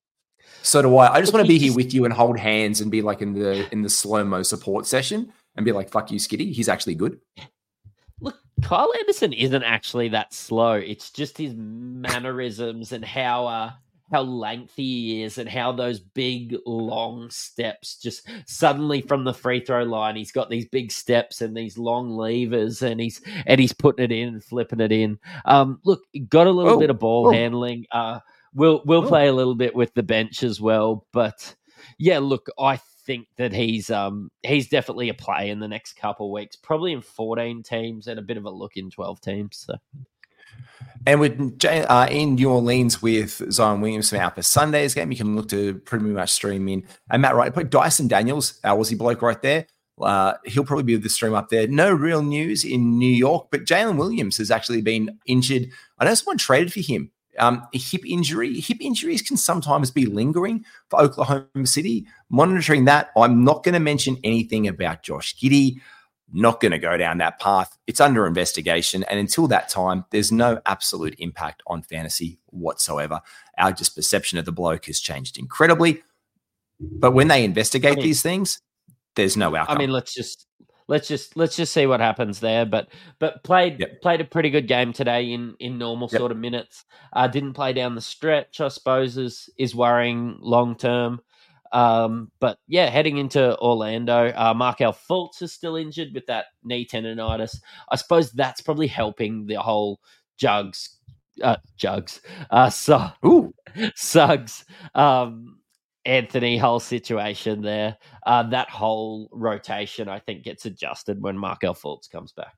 [0.63, 1.13] so do I.
[1.13, 3.33] I just want to be here with you and hold hands and be like in
[3.33, 6.51] the in the slow mo support session and be like, fuck you, Skitty.
[6.51, 7.19] He's actually good.
[8.21, 10.73] Look, Kyle Anderson isn't actually that slow.
[10.73, 13.71] It's just his mannerisms and how uh,
[14.11, 19.63] how lengthy he is and how those big long steps just suddenly from the free
[19.63, 23.73] throw line he's got these big steps and these long levers and he's and he's
[23.73, 26.99] putting it in and flipping it in um look got a little oh, bit of
[26.99, 27.31] ball oh.
[27.31, 28.19] handling uh
[28.53, 29.07] we'll we'll oh.
[29.07, 31.55] play a little bit with the bench as well but
[31.97, 36.31] yeah look i think that he's um he's definitely a play in the next couple
[36.31, 39.65] weeks, probably in 14 teams and a bit of a look in 12 teams.
[39.67, 39.75] So.
[41.07, 45.35] And with uh, in New Orleans with Zion Williamson out for Sunday's game, you can
[45.35, 46.85] look to pretty much stream in.
[47.09, 49.65] And Matt Wright, put Dyson Daniels, our Aussie bloke right there.
[49.99, 51.67] Uh, he'll probably be with the stream up there.
[51.67, 55.67] No real news in New York, but Jalen Williams has actually been injured.
[55.99, 58.59] I know someone traded for him um, hip injury.
[58.59, 62.05] Hip injuries can sometimes be lingering for Oklahoma City.
[62.29, 65.79] Monitoring that, I'm not going to mention anything about Josh Giddey.
[66.33, 67.77] Not going to go down that path.
[67.87, 69.03] It's under investigation.
[69.03, 73.21] And until that time, there's no absolute impact on fantasy whatsoever.
[73.57, 76.03] Our just perception of the bloke has changed incredibly.
[76.79, 78.61] But when they investigate I mean, these things,
[79.15, 79.75] there's no outcome.
[79.75, 80.47] I mean, let's just
[80.91, 82.65] let's just let's just see what happens there.
[82.67, 84.01] But but played Yep.
[84.03, 86.19] played a pretty good game today in in normal Yep.
[86.19, 86.85] sort of minutes.
[87.13, 88.61] Uh, didn't play down the stretch.
[88.61, 91.21] I suppose is is worrying long term.
[91.73, 96.85] Um, but yeah, heading into Orlando, uh, Markelle Fultz is still injured with that knee
[96.85, 97.55] tendonitis.
[97.89, 100.01] I suppose that's probably helping the whole
[100.37, 100.97] jugs,
[101.43, 103.53] uh, jugs, uh, so Ooh,
[103.95, 105.60] Suggs, um,
[106.05, 107.97] Anthony whole situation there.
[108.25, 112.55] Uh, that whole rotation, I think, gets adjusted when Markelle Fultz comes back.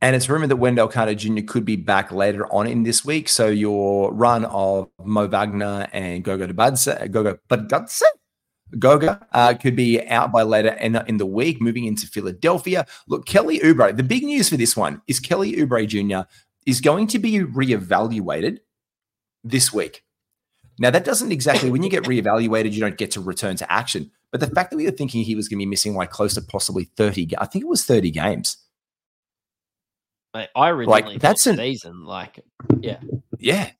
[0.00, 1.42] And it's rumored that Wendell Carter Jr.
[1.46, 3.28] could be back later on in this week.
[3.28, 8.02] So your run of Mo Wagner and Gogo Badze, Gogo Badze,
[8.78, 12.84] Goga uh, could be out by later in, in the week, moving into Philadelphia.
[13.06, 16.28] Look, Kelly Oubre, the big news for this one is Kelly Oubre Jr.
[16.66, 18.58] is going to be reevaluated
[19.44, 20.02] this week.
[20.78, 24.10] Now, that doesn't exactly, when you get reevaluated, you don't get to return to action.
[24.30, 26.34] But the fact that we were thinking he was going to be missing like close
[26.34, 28.56] to possibly 30, ga- I think it was 30 games.
[30.34, 32.40] I, I originally that's thought an- season, like,
[32.80, 33.00] yeah,
[33.38, 33.70] Yeah.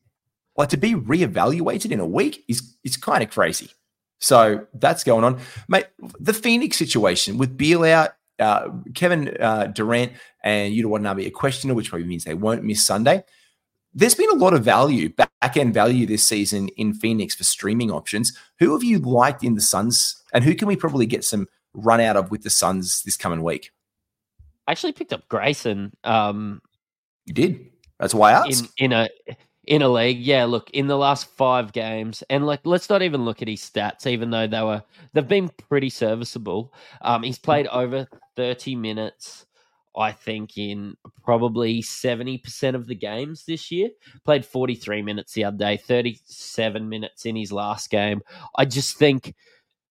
[0.56, 3.70] Like to be reevaluated in a week is is kind of crazy.
[4.18, 5.40] So that's going on.
[5.66, 5.86] Mate,
[6.20, 10.12] the Phoenix situation with Beal out, uh, Kevin uh, Durant
[10.44, 13.24] and Yuta Watanabe are questionable, which probably means they won't miss Sunday.
[13.94, 17.90] There's been a lot of value, back end value this season in Phoenix for streaming
[17.90, 18.36] options.
[18.58, 22.00] Who have you liked in the Suns, and who can we probably get some run
[22.00, 23.70] out of with the Suns this coming week?
[24.68, 25.92] I actually picked up Grayson.
[26.04, 26.62] Um,
[27.26, 27.66] You did.
[27.98, 28.72] That's why I in asked.
[28.78, 29.08] in a
[29.66, 30.18] in a league.
[30.18, 33.60] Yeah, look, in the last five games, and like let's not even look at his
[33.60, 36.72] stats, even though they were they've been pretty serviceable.
[37.00, 39.46] Um, he's played over thirty minutes,
[39.96, 43.90] I think, in probably seventy percent of the games this year.
[44.24, 48.22] Played forty three minutes the other day, thirty seven minutes in his last game.
[48.56, 49.34] I just think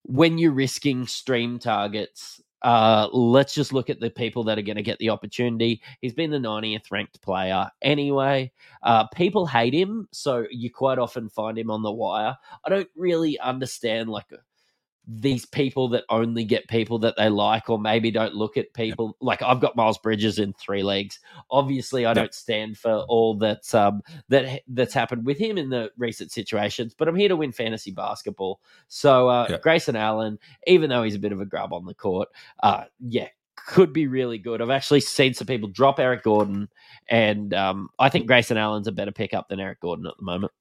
[0.04, 2.42] when you're risking stream targets.
[2.64, 5.82] Uh, let's just look at the people that are going to get the opportunity.
[6.00, 8.52] He's been the 90th ranked player anyway.
[8.84, 12.38] Uh, people hate him, so you quite often find him on the wire.
[12.64, 14.28] I don't really understand like
[15.20, 19.18] these people that only get people that they like, or maybe don't look at people
[19.20, 21.20] like I've got Miles Bridges in three leagues.
[21.50, 25.92] Obviously, I don't stand for all that um, that that's happened with him in the
[25.98, 28.62] recent situations, but I'm here to win fantasy basketball.
[28.88, 29.58] So uh, Yeah.
[29.58, 32.30] Grayson Allen, even though he's a bit of a grub on the court,
[32.64, 34.62] uh, yeah, could be really good.
[34.62, 36.70] I've actually seen some people drop Eric Gordon,
[37.10, 40.52] and um, I think Grayson Allen's a better pickup than Eric Gordon at the moment.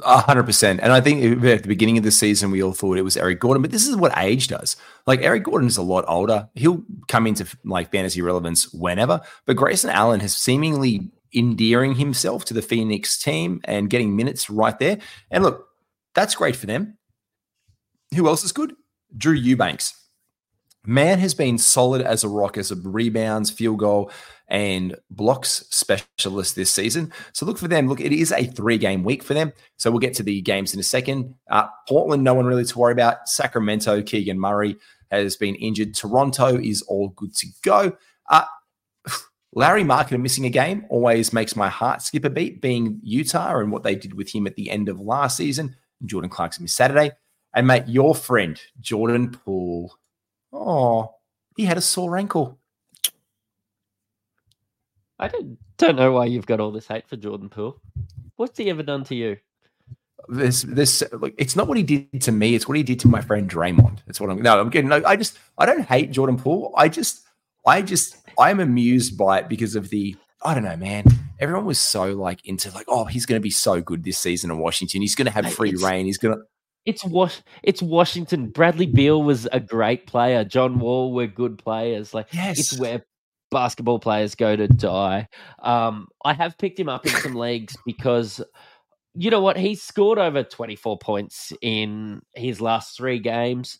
[0.00, 0.80] Hundred percent.
[0.82, 3.40] And I think at the beginning of the season, we all thought it was Eric
[3.40, 4.76] Gordon, but this is what age does.
[5.06, 6.48] Like Eric Gordon is a lot older.
[6.54, 12.54] He'll come into like fantasy relevance whenever, but Grayson Allen has seemingly endearing himself to
[12.54, 14.98] the Phoenix team and getting minutes right there.
[15.30, 15.66] And look,
[16.14, 16.96] that's great for them.
[18.14, 18.74] Who else is good?
[19.16, 19.94] Drew Eubanks.
[20.84, 24.10] Man has been solid as a rock as a rebounds, field goal,
[24.48, 27.12] and blocks specialist this season.
[27.32, 27.88] So look for them.
[27.88, 29.52] Look, it is a three game week for them.
[29.76, 31.34] So we'll get to the games in a second.
[31.48, 33.28] Uh, Portland, no one really to worry about.
[33.28, 34.76] Sacramento, Keegan Murray
[35.10, 35.94] has been injured.
[35.94, 37.96] Toronto is all good to go.
[38.28, 38.44] Uh,
[39.54, 43.70] Lauri Markkanen missing a game always makes my heart skip a beat, being Utah and
[43.70, 45.76] what they did with him at the end of last season.
[46.04, 47.12] Jordan Clarkson missed Saturday.
[47.54, 49.94] And mate, your friend, Jordan Poole.
[50.52, 51.14] Oh,
[51.56, 52.58] he had a sore ankle.
[55.18, 57.80] I don't, don't know why you've got all this hate for Jordan Poole.
[58.36, 59.36] What's he ever done to you?
[60.28, 63.08] this this look it's not what he did to me it's what he did to
[63.08, 66.12] my friend Draymond that's what I'm no I'm getting no I just I don't hate
[66.12, 67.22] Jordan Poole I just
[67.66, 71.06] I just I'm amused by it because of the I don't know man
[71.40, 74.50] everyone was so like into like oh he's going to be so good this season
[74.50, 76.44] in Washington he's going to have free it's- reign he's going to
[76.84, 78.48] It's Was it's Washington.
[78.48, 80.44] Bradley Beal was a great player.
[80.44, 82.12] John Wall were good players.
[82.12, 83.04] Like yes it's where
[83.50, 85.28] basketball players go to die.
[85.60, 88.42] Um, I have picked him up in some leagues because
[89.14, 89.56] you know what?
[89.56, 93.78] He scored over 24 points in his last three games.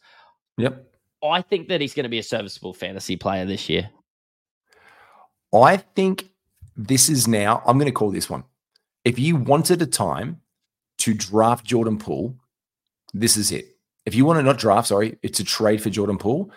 [0.58, 0.86] yep
[1.22, 3.90] I think that he's going to be a serviceable fantasy player this year.
[5.54, 6.30] I think
[6.76, 8.44] this is now, I'm going to call this one.
[9.04, 10.40] If you wanted a time
[10.98, 12.36] to draft Jordan Poole,
[13.12, 13.76] this is it.
[14.04, 16.50] If you want to not draft, sorry, it's a trade for Jordan Poole.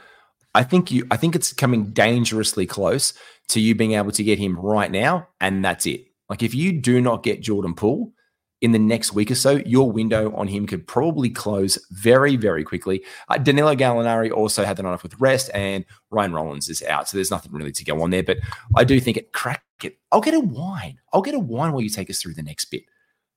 [0.53, 3.13] I think you I think it's coming dangerously close
[3.49, 6.05] to you being able to get him right now, and that's it.
[6.29, 8.13] Like if you do not get Jordan Poole
[8.61, 12.63] in the next week or so, your window on him could probably close very, very
[12.63, 13.03] quickly.
[13.27, 17.09] Uh, Danilo Gallinari also had the night off with rest, and Ryan Rollins is out,
[17.09, 18.23] so there's nothing really to go on there.
[18.23, 18.37] But
[18.75, 19.99] I do think it crack it.
[20.11, 20.99] I'll get a wine.
[21.13, 22.83] I'll get a wine while you take us through the next bit.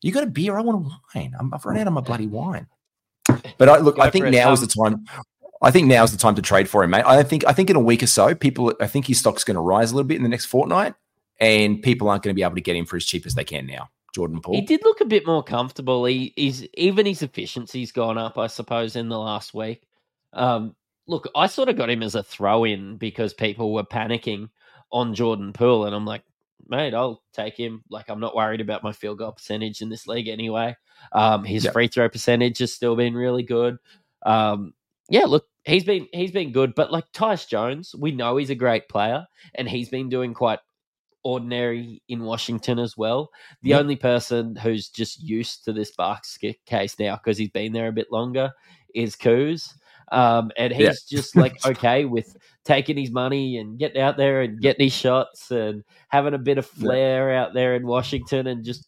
[0.02, 0.56] You got a beer?
[0.56, 1.34] I want a wine.
[1.38, 2.68] I'm, I've run out of my bloody wine.
[3.58, 5.04] But I look, I think now is Um, the time.
[5.60, 7.04] I think now is the time to trade for him, mate.
[7.04, 9.56] I think I think in a week or so, people I think his stock's going
[9.56, 10.94] to rise a little bit in the next fortnight,
[11.40, 13.44] and people aren't going to be able to get him for as cheap as they
[13.44, 13.90] can now.
[14.14, 14.54] Jordan Poole.
[14.54, 16.04] He did look a bit more comfortable.
[16.04, 19.82] He, he's even his efficiency's gone up, I suppose, in the last week.
[20.32, 20.74] Um,
[21.06, 24.48] look, I sort of got him as a throw in because people were panicking
[24.90, 26.22] on Jordan Poole, and I'm like,
[26.66, 27.82] mate, I'll take him.
[27.90, 30.76] Like, I'm not worried about my field goal percentage in this league anyway.
[31.12, 31.72] Um, his yep.
[31.72, 33.76] free throw percentage has still been really good.
[34.24, 34.74] Um,
[35.08, 38.54] yeah, look, he's been he's been good, but like Tyus Jones, we know he's a
[38.54, 40.58] great player, and he's been doing quite
[41.24, 43.30] ordinary in Washington as well.
[43.62, 43.80] The yep.
[43.80, 47.92] only person who's just used to this Bucks case now because he's been there a
[47.92, 48.50] bit longer
[48.94, 49.74] is Kuz.
[50.10, 51.18] Um, and he's yeah.
[51.18, 52.36] just like okay with
[52.68, 56.58] taking his money and getting out there and getting his shots and having a bit
[56.58, 57.42] of flair yeah.
[57.42, 58.86] out there in Washington and just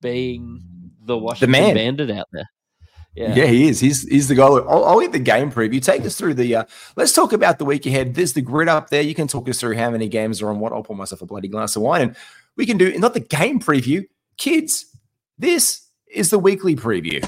[0.00, 0.60] being
[1.04, 1.74] the Washington the man.
[1.74, 2.50] bandit out there.
[3.14, 3.34] Yeah.
[3.34, 3.78] yeah, he is.
[3.78, 4.46] He's he's the guy.
[4.46, 5.82] I'll, I'll hit the game preview.
[5.82, 6.56] Take us through the.
[6.56, 6.64] Uh,
[6.96, 8.14] let's talk about the week ahead.
[8.14, 9.02] There's the grid up there.
[9.02, 10.72] You can talk us through how many games are on what.
[10.72, 12.16] I'll pour myself a bloody glass of wine, and
[12.56, 14.04] we can do not the game preview.
[14.38, 14.86] Kids,
[15.38, 17.22] this is the weekly preview.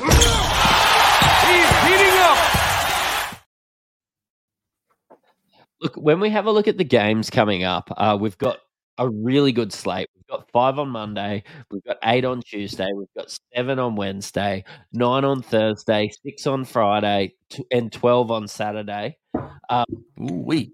[5.80, 8.58] Look, when we have a look at the games coming up, uh, we've got
[8.98, 10.08] a really good slate.
[10.14, 14.64] We've got five on Monday, we've got eight on Tuesday, we've got seven on Wednesday,
[14.92, 19.18] nine on Thursday, six on Friday, t- and twelve on Saturday.
[19.68, 19.84] Um,
[20.16, 20.72] we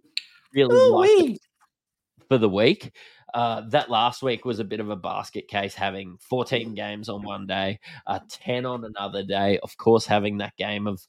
[0.54, 1.38] really Ooh-wee.
[2.28, 2.92] for the week.
[3.32, 7.22] Uh, that last week was a bit of a basket case, having 14 games on
[7.22, 9.58] one day, uh, 10 on another day.
[9.62, 11.00] Of course, having that game of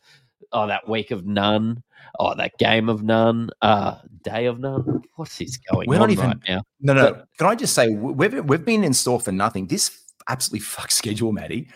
[0.51, 1.84] oh that week of none,
[2.19, 5.04] oh that game of none, uh, day of none.
[5.15, 6.63] What's this going We're on not even, right now?
[6.80, 7.13] No, no.
[7.13, 9.67] But, can I just say we've we've been in store for nothing.
[9.67, 11.67] This absolutely fuck schedule, Maddie.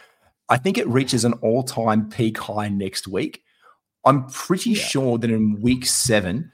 [0.49, 3.43] I think it reaches an all time peak high next week.
[4.05, 4.83] I'm pretty yeah.
[4.83, 6.51] sure that in week seven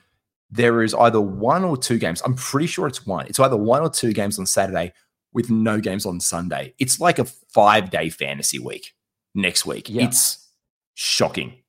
[0.52, 2.21] there is either one or two games.
[2.26, 3.26] I'm pretty sure it's one.
[3.28, 4.93] It's either one or two games on Saturday
[5.34, 6.74] with no games on Sunday.
[6.78, 8.93] It's like a five day fantasy week
[9.34, 9.89] next week.
[9.89, 10.04] Yeah.
[10.04, 10.50] It's
[10.93, 11.61] shocking.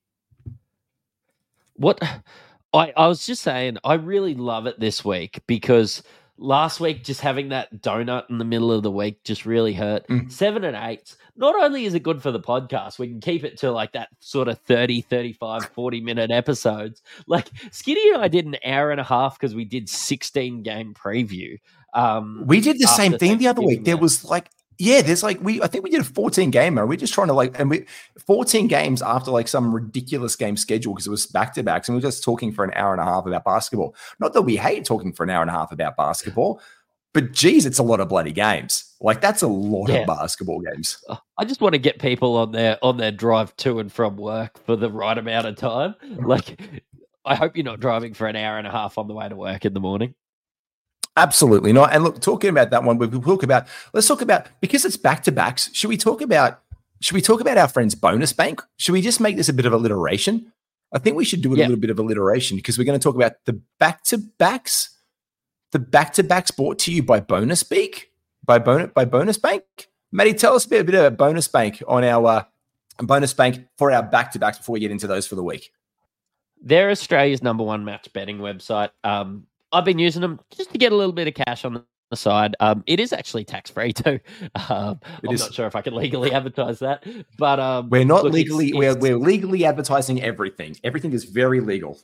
[1.74, 2.00] What
[2.74, 6.02] I, I was just saying, I really love it this week because
[6.38, 10.06] last week just having that donut in the middle of the week just really hurt.
[10.08, 10.30] Mm.
[10.30, 11.14] Seven and eight.
[11.36, 14.08] Not only is it good for the podcast, we can keep it to like that
[14.20, 17.02] sort of 30, 35, 40 minute episodes.
[17.26, 20.92] Like Skinny and I did an hour and a half because we did 16 game
[20.92, 21.58] preview.
[21.94, 23.84] Um, we did the same thing the other week.
[23.84, 26.86] There was like yeah, there's like we I think we did a 14 gamer.
[26.86, 27.86] We're just trying to like and we
[28.26, 31.96] 14 games after like some ridiculous game schedule because it was back to backs and
[31.96, 33.94] we are just talking for an hour and a half about basketball.
[34.18, 36.60] Not that we hate talking for an hour and a half about basketball,
[37.12, 38.94] but geez, it's a lot of bloody games.
[39.00, 39.96] Like that's a lot yeah.
[39.96, 41.02] of basketball games.
[41.08, 44.16] Oh, I just want to get people on their on their drive to and from
[44.16, 45.94] work for the right amount of time.
[46.24, 46.58] Like
[47.24, 49.36] I hope you're not driving for an hour and a half on the way to
[49.36, 50.14] work in the morning.
[51.16, 51.92] Absolutely not.
[51.92, 55.22] And look, talking about that one, we talk about let's talk about because it's back
[55.24, 55.70] to backs.
[55.74, 56.60] Should we talk about
[57.00, 58.62] should we talk about our friends bonus bank?
[58.78, 60.52] Should we just make this a bit of alliteration?
[60.92, 61.64] I think we should do a yeah.
[61.64, 64.96] little bit of alliteration because we're going to talk about the back to backs,
[65.72, 68.10] the back to backs brought to you by Bonus Beak,
[68.44, 69.64] by bonus by Bonus Bank.
[70.12, 72.44] Maddie, tell us a bit, of a bit about Bonus Bank on our uh,
[72.98, 75.72] Bonus Bank for our back to backs before we get into those for the week.
[76.62, 78.90] They're Australia's number one match betting website.
[79.02, 82.16] Um, I've been using them just to get a little bit of cash on the
[82.16, 82.54] side.
[82.60, 84.20] Um, it is actually tax free too.
[84.68, 85.40] Um, I'm is.
[85.40, 87.04] not sure if I can legally advertise that,
[87.38, 88.68] but um, we're not look, legally.
[88.68, 90.76] It's, we're we're legally advertising everything.
[90.84, 91.98] Everything is very legal.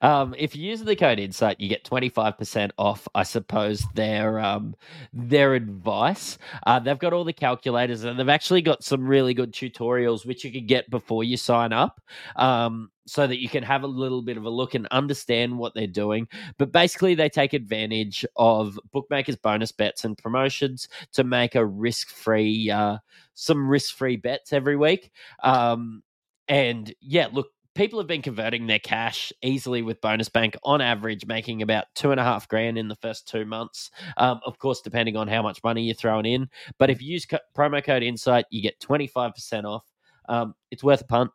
[0.00, 4.74] Um, if you use the code insight, you get 25% off, I suppose, their um,
[5.12, 6.38] their advice.
[6.66, 10.44] Uh, they've got all the calculators and they've actually got some really good tutorials which
[10.44, 12.00] you can get before you sign up.
[12.36, 15.74] Um, so that you can have a little bit of a look and understand what
[15.74, 16.28] they're doing.
[16.58, 22.10] But basically, they take advantage of bookmakers' bonus bets and promotions to make a risk
[22.10, 22.98] free, uh,
[23.34, 25.10] some risk free bets every week.
[25.42, 26.02] Um,
[26.48, 31.24] and yeah, look, people have been converting their cash easily with bonus bank on average
[31.26, 34.80] making about two and a half grand in the first two months um, of course
[34.80, 38.02] depending on how much money you're throwing in but if you use co- promo code
[38.02, 39.84] insight you get 25% off
[40.28, 41.30] um, it's worth a punt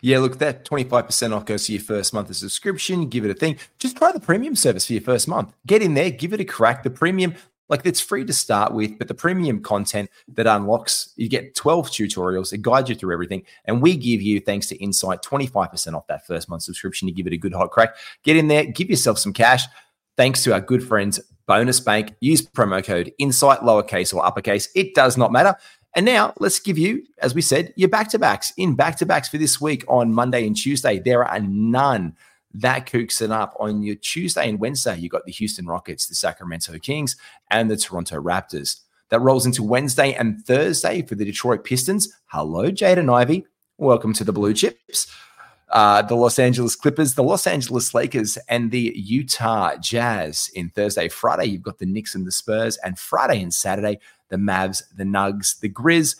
[0.00, 3.08] yeah, look, that 25% off goes to your first month of subscription.
[3.08, 3.58] Give it a thing.
[3.78, 5.52] Just try the premium service for your first month.
[5.66, 6.82] Get in there, give it a crack.
[6.82, 7.34] The premium,
[7.68, 11.90] like it's free to start with, but the premium content that unlocks, you get 12
[11.90, 13.42] tutorials, it guides you through everything.
[13.64, 17.26] And we give you, thanks to Insight, 25% off that first month subscription to give
[17.26, 17.96] it a good hot crack.
[18.22, 19.64] Get in there, give yourself some cash.
[20.16, 22.14] Thanks to our good friends, Bonus Bank.
[22.20, 24.68] Use promo code Insight, lowercase or uppercase.
[24.74, 25.54] It does not matter.
[25.94, 28.52] And now let's give you, as we said, your back to backs.
[28.56, 32.16] In back to backs for this week on Monday and Tuesday, there are none.
[32.54, 34.96] That cooks it up on your Tuesday and Wednesday.
[34.96, 37.16] You got the Houston Rockets, the Sacramento Kings,
[37.50, 38.80] and the Toronto Raptors.
[39.10, 42.12] That rolls into Wednesday and Thursday for the Detroit Pistons.
[42.26, 43.46] Hello, Jaden Ivey.
[43.78, 45.06] Welcome to the Blue Chips.
[45.70, 51.08] Uh, the Los Angeles Clippers, the Los Angeles Lakers, and the Utah Jazz in Thursday.
[51.08, 53.98] Friday, you've got the Knicks and the Spurs, and Friday and Saturday,
[54.28, 56.16] the Mavs, the Nugs, the Grizz,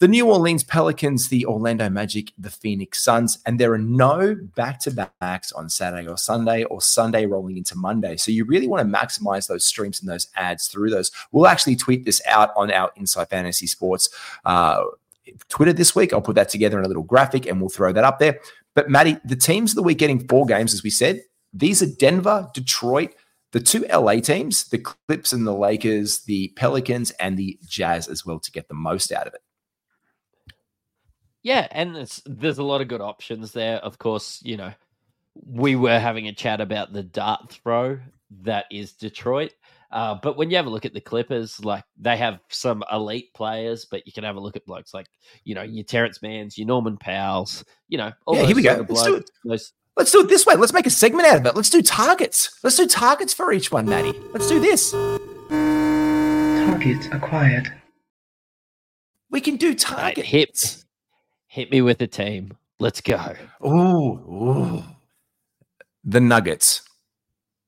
[0.00, 4.80] the New Orleans Pelicans, the Orlando Magic, the Phoenix Suns, and there are no back
[4.80, 8.16] to backs on Saturday or Sunday or Sunday rolling into Monday.
[8.16, 11.12] So you really want to maximize those streams and those ads through those.
[11.32, 14.08] We'll actually tweet this out on our Insight Fantasy Sports.
[14.44, 14.82] Uh,
[15.48, 16.12] Twitter this week.
[16.12, 18.40] I'll put that together in a little graphic and we'll throw that up there.
[18.74, 21.86] But Matty, the teams of the week getting four games, as we said, these are
[21.86, 23.14] Denver, Detroit,
[23.54, 28.26] the two LA teams, the Clips and the Lakers, the Pelicans, and the Jazz as
[28.26, 29.42] well to get the most out of it.
[31.44, 31.94] Yeah, and
[32.26, 33.76] there's a lot of good options there.
[33.76, 34.72] Of course, you know,
[35.34, 38.00] we were having a chat about the dart throw
[38.42, 39.52] that is Detroit.
[39.92, 43.32] Uh, but when you have a look at the Clippers, like they have some elite
[43.34, 45.06] players, but you can have a look at blokes like
[45.44, 48.10] you know your Terance Manns, your Norman Powell's, you know.
[48.26, 48.84] yeah, here we go.
[48.88, 49.30] Let's do, it.
[49.44, 49.72] Those...
[49.96, 50.56] Let's do it this way.
[50.56, 51.54] Let's make a segment out of it.
[51.54, 52.58] Let's do targets.
[52.62, 54.12] Let's do targets for each one, Matty.
[54.32, 54.90] Let's do this.
[55.50, 57.72] Targets acquired.
[59.30, 60.18] We can do targets.
[60.18, 60.84] Right, hit,
[61.46, 62.56] hit me with a team.
[62.80, 63.34] Let's go.
[63.64, 64.84] Ooh, ooh.
[66.04, 66.82] The Nuggets.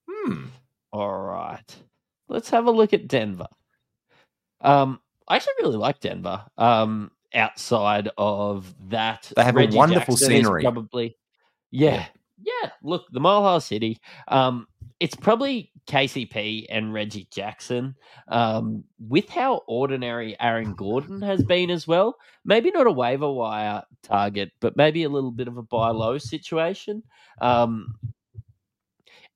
[0.08, 0.46] Hmm.
[0.92, 1.76] All right
[2.28, 3.48] let's have a look at Denver.
[4.60, 6.44] Um, I actually really like Denver.
[6.56, 10.62] Um, outside of that, they have Reggie a wonderful Jackson scenery.
[10.62, 11.16] Probably,
[11.70, 12.06] yeah, yeah.
[12.42, 13.98] Yeah, look, the Mile High City.
[14.28, 14.66] Um,
[15.00, 17.94] it's probably KCP and Reggie Jackson.
[18.28, 23.82] Um, with how ordinary Aaron Gordon has been as well, maybe not a waiver wire
[24.02, 27.02] target, but maybe a little bit of a buy low situation.
[27.40, 27.94] Um,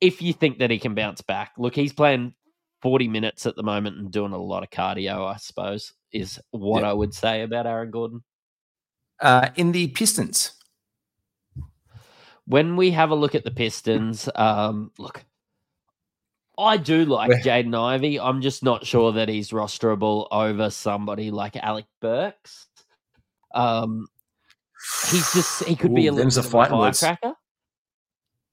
[0.01, 2.35] if you think that he can bounce back, look, he's playing
[2.83, 6.85] 40 minutes at the moment and doing a lot of cardio, I suppose, is what
[6.85, 8.23] I would say about Aaron Gordon.
[9.21, 10.53] Uh, in the Pistons.
[12.51, 15.25] When we have a look at the Pistons, um, look,
[16.59, 18.19] I do like Jaden Ivey.
[18.19, 22.67] I'm just not sure that he's rosterable over somebody like Alec Burks.
[23.55, 24.09] Um,
[25.11, 27.35] he's just he could Ooh, be a little bit of a firecracker.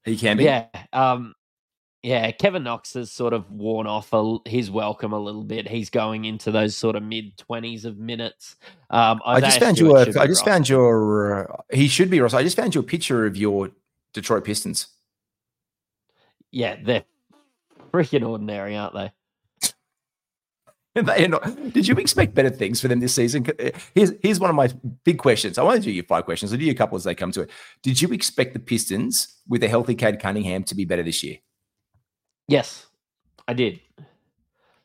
[0.05, 0.43] He can be.
[0.43, 0.67] Yeah.
[0.93, 1.33] Um,
[2.03, 5.67] yeah, Kevin Knox has sort of worn off a, his welcome a little bit.
[5.67, 8.57] He's going into those sort of mid twenties of minutes.
[8.91, 9.97] Um, I just found you.
[9.97, 11.51] A, I just found your.
[11.51, 12.35] Uh, he should be Ross.
[12.35, 13.71] I just found your picture of your
[14.17, 14.87] Detroit Pistons.
[16.51, 17.05] Yeah, they're
[17.93, 19.11] freaking ordinary, aren't they?
[21.03, 23.45] they not, did you expect better things for them this season?
[23.59, 24.69] Uh, here's here's one of my
[25.03, 25.59] big questions.
[25.59, 26.51] I want to do you five questions.
[26.51, 27.51] I'll do you a couple as they come to it.
[27.83, 31.37] Did you expect the Pistons with a healthy Cade Cunningham to be better this year?
[32.47, 32.87] Yes,
[33.47, 33.79] I did.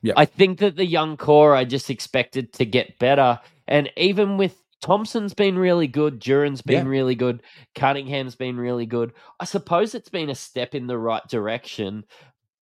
[0.02, 0.12] Yeah.
[0.14, 3.40] I think that the young core I just expected to get better.
[3.66, 6.90] And even with Thompson's been really good, Duren's been yeah.
[6.90, 7.42] really good,
[7.74, 9.12] Cunningham's been really good.
[9.40, 12.04] I suppose it's been a step in the right direction,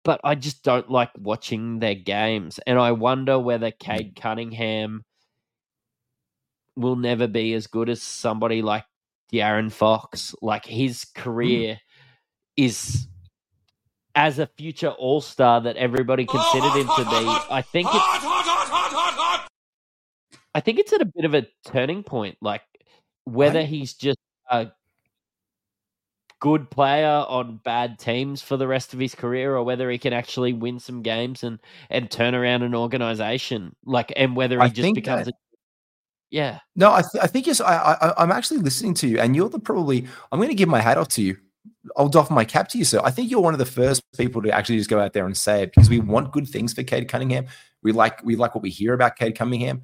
[0.04, 2.60] but I just don't like watching their games.
[2.66, 5.02] And I wonder whether Cade Cunningham
[6.76, 8.84] will never be as good as somebody like
[9.32, 10.34] De'Aaron Fox.
[10.42, 11.14] Like his mm.
[11.14, 11.78] career mm.
[12.56, 13.06] is
[14.14, 17.26] as a future All Star that everybody considered him to be.
[17.50, 19.06] I think it's.
[20.60, 22.36] I think it's at a bit of a turning point.
[22.42, 22.60] Like
[23.24, 24.18] whether he's just
[24.50, 24.68] a
[26.38, 30.12] good player on bad teams for the rest of his career, or whether he can
[30.12, 33.74] actually win some games and and turn around an organization.
[33.86, 35.24] Like and whether he I just becomes.
[35.24, 35.38] That- a,
[36.30, 36.58] yeah.
[36.76, 37.62] No, I, th- I think yes.
[37.62, 40.06] I, I I'm actually listening to you, and you're the probably.
[40.30, 41.38] I'm going to give my hat off to you
[41.96, 43.00] I'll doff my cap to you, sir.
[43.02, 45.36] I think you're one of the first people to actually just go out there and
[45.36, 47.46] say it because we want good things for Cade Cunningham.
[47.82, 49.82] We like we like what we hear about Cade Cunningham.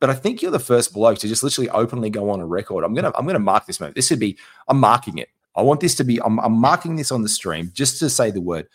[0.00, 2.84] But I think you're the first bloke to just literally openly go on a record.
[2.84, 3.96] I'm gonna I'm gonna mark this moment.
[3.96, 5.28] This would be I'm marking it.
[5.54, 8.30] I want this to be I'm, I'm marking this on the stream just to say
[8.30, 8.68] the word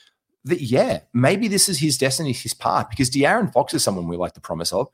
[0.46, 4.18] that yeah, maybe this is his destiny, his path, because De'Aaron Fox is someone we
[4.18, 4.88] like the promise of.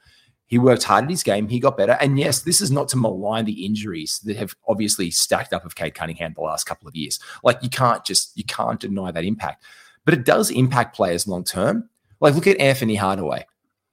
[0.47, 1.49] He worked hard at his game.
[1.49, 1.97] He got better.
[1.99, 5.75] And yes, this is not to malign the injuries that have obviously stacked up of
[5.75, 7.19] Cade Cunningham the last couple of years.
[7.43, 9.63] Like you can't just you can't deny that impact.
[10.05, 11.89] But it does impact players long term.
[12.21, 13.45] Like look at Anfernee Hardaway.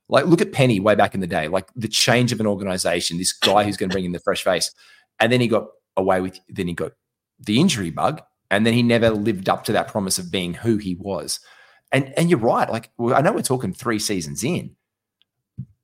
[0.08, 1.48] Like look at Penny way back in the day.
[1.48, 4.42] Like the change of an organization, this guy who's going to bring in the fresh
[4.44, 4.72] face.
[5.20, 6.92] And then he got away with then he got
[7.40, 8.22] the injury bug.
[8.50, 11.40] And then he never lived up to that promise of being who he was.
[11.92, 12.70] And and you're right.
[12.70, 14.76] Like I know we're talking three seasons in,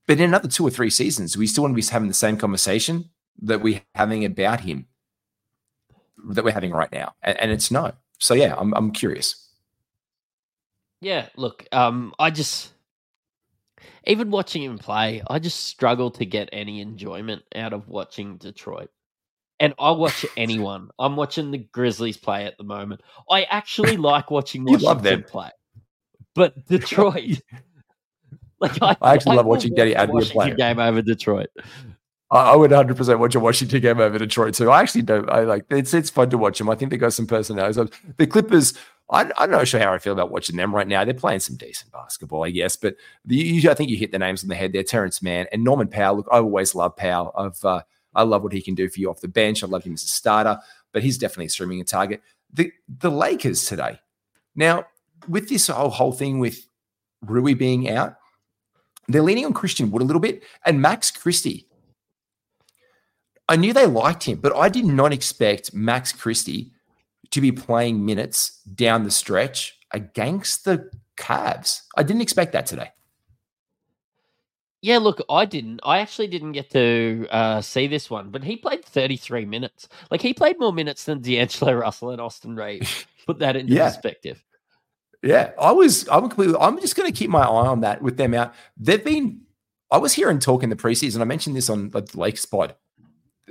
[0.06, 2.36] But in another two or three seasons, we still want to be having the same
[2.36, 3.10] conversation
[3.42, 4.86] that we're having about him
[6.28, 7.14] that we're having right now.
[7.22, 7.92] And, and it's no.
[8.18, 9.48] So yeah, I'm I'm curious.
[11.00, 12.72] Yeah, look, um, I just
[14.06, 18.90] even watching him play, I just struggle to get any enjoyment out of watching Detroit.
[19.58, 20.90] And I'll watch anyone.
[20.98, 23.02] I'm watching the Grizzlies play at the moment.
[23.30, 25.22] I actually like watching You love them.
[25.22, 25.50] play.
[26.34, 27.40] But Detroit,
[28.60, 30.54] like I, I actually love watching Danny Washington play.
[30.54, 31.48] game over Detroit.
[32.30, 34.70] I I would 100 percent watch a Washington game over Detroit too.
[34.70, 35.28] I actually don't.
[35.28, 36.70] I like it's it's fun to watch them.
[36.70, 37.90] I think they got some personalities.
[38.16, 38.74] The Clippers.
[39.10, 41.04] I, I'm not sure how I feel about watching them right now.
[41.04, 42.76] They're playing some decent basketball, I guess.
[42.76, 44.84] But the, I think you hit the names on the head there.
[44.84, 46.16] Terance Mann and Norman Powell.
[46.16, 47.32] Look, I always love Powell.
[47.36, 47.82] I've uh,
[48.14, 49.62] I love what he can do for you off the bench.
[49.62, 50.58] I love him as a starter,
[50.92, 52.22] but he's definitely streaming a target.
[52.52, 53.98] The the Lakers today.
[54.54, 54.86] Now
[55.28, 56.66] with this whole whole thing with
[57.22, 58.14] Rui being out,
[59.08, 61.66] they're leaning on Christian Wood a little bit and Max Christie.
[63.48, 66.70] I knew they liked him, but I did not expect Max Christie
[67.30, 71.82] to be playing minutes down the stretch against the Cavs.
[71.96, 72.90] I didn't expect that today.
[74.82, 75.80] Yeah, look, I didn't.
[75.82, 79.88] I actually didn't get to uh, see this one, but he played 33 minutes.
[80.10, 83.04] Like he played more minutes than D'Angelo Russell and Austin Reaves.
[83.26, 83.88] Put that into Yeah.
[83.90, 84.42] perspective.
[85.22, 86.08] Yeah, I was.
[86.08, 86.56] I'm completely.
[86.58, 88.54] I'm just going to keep my eye on that with them out.
[88.78, 89.42] They've been.
[89.90, 91.20] I was hearing talk in the preseason.
[91.20, 92.74] I mentioned this on the Lakers pod.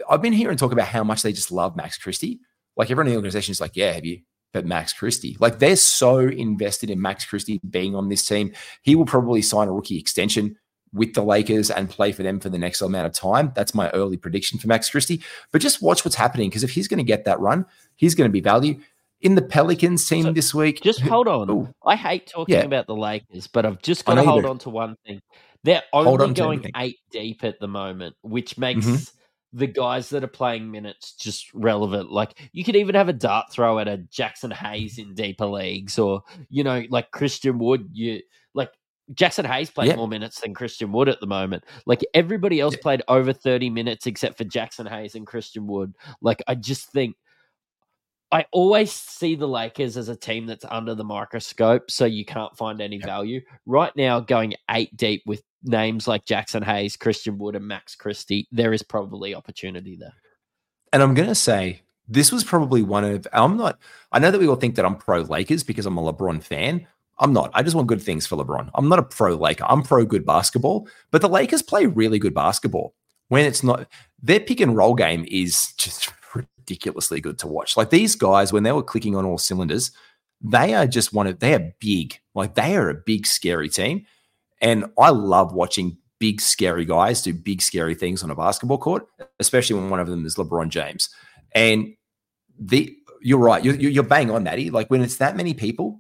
[0.10, 2.40] I've been hearing talk about how much they just love Max Christie.
[2.80, 4.22] Like everyone in the organization is like, yeah, have you?
[4.54, 8.52] But Max Christie, like they're so invested in Max Christie being on this team.
[8.82, 10.56] He will probably sign a rookie extension
[10.92, 13.52] with the Lakers and play for them for the next amount of time.
[13.54, 15.22] That's my early prediction for Max Christie.
[15.52, 18.28] But just watch what's happening because if he's going to get that run, he's going
[18.28, 18.80] to be value
[19.22, 20.82] in the Pelicans team So, this week.
[20.82, 21.50] Just hold on.
[21.52, 21.72] Ooh.
[21.86, 22.62] I hate talking Yeah.
[22.64, 25.22] about the Lakers, but I've just got to hold on to one thing.
[25.64, 29.12] They're only on going eight deep at the moment, which makes Mhm.
[29.52, 32.12] The guys that are playing minutes just relevant.
[32.12, 35.98] Like you could even have a dart throw at a Jaxson Hayes in deeper leagues,
[35.98, 37.90] or you know, like Christian Wood.
[37.92, 38.22] You
[38.54, 38.72] like
[39.14, 39.96] Jaxson Hayes played Yeah.
[39.96, 41.64] more minutes than Christian Wood at the moment.
[41.88, 42.82] Like everybody else Yeah.
[42.84, 45.94] played over thirty minutes except for Jaxson Hayes and Christian Wood.
[46.22, 47.16] Like I just think.
[48.32, 52.56] I always see the Lakers as a team that's under the microscope, so you can't
[52.56, 53.06] find any Yeah.
[53.06, 53.42] value.
[53.66, 58.48] Right now, going eight deep with names like Jaxson Hayes, Christian Wood, and Max Christie,
[58.52, 60.14] there is probably opportunity there.
[60.94, 63.80] And I'm going to say this was probably one of, I'm not,
[64.12, 66.88] I know that we all think that I'm pro Lakers because I'm a LeBron fan.
[67.20, 67.52] I'm not.
[67.54, 68.70] I just want good things for LeBron.
[68.76, 69.66] I'm not a pro Laker.
[69.68, 72.94] I'm pro good basketball, but the Lakers play really good basketball
[73.28, 73.88] when it's not,
[74.22, 76.12] their pick and roll game is just
[76.70, 77.76] ridiculously good to watch.
[77.76, 79.92] Like these guys, when they were clicking on all cylinders,
[80.42, 82.20] they are just one of, they are big.
[82.36, 84.06] Like they are a big, scary team.
[84.62, 89.08] And I love watching big, scary guys do big, scary things on a basketball court,
[89.40, 91.10] especially when one of them is LeBron James.
[91.54, 91.96] And
[92.58, 94.70] the you're right, you're, you're bang on, Matty.
[94.70, 96.00] Like when it's that many people,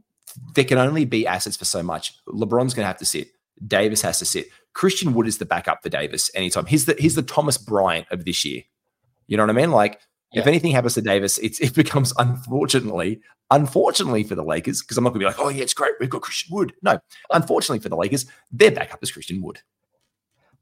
[0.55, 2.13] there can only be assets for so much.
[2.28, 3.30] LeBron's going to have to sit.
[3.67, 4.47] Davis has to sit.
[4.74, 6.65] Christian Wood is the backup for Davis anytime.
[6.65, 8.61] He's the he's the Thomas Bryant of this year.
[9.28, 9.72] You know what I mean?
[9.72, 9.99] Like
[10.34, 13.21] if anything happens to Davis, it's, it becomes unfortunately,
[13.51, 15.93] unfortunately for the Lakers, because I'm not going to be like, oh yeah, it's great,
[15.99, 16.73] we've got Christian Wood.
[16.82, 16.99] No,
[17.32, 19.59] unfortunately for the Lakers, their backup is Christian Wood.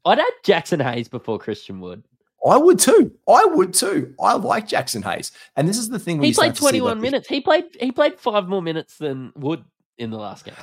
[0.04, 2.04] I'd add Jaxson Hayes before Christian Wood.
[2.46, 3.12] I would too.
[3.28, 4.14] I would too.
[4.20, 6.22] I like Jaxson Hayes, and this is the thing.
[6.22, 7.28] He played to see, like, 21 minutes.
[7.28, 9.64] He played he played five more minutes than Wood
[9.98, 10.54] in the last game.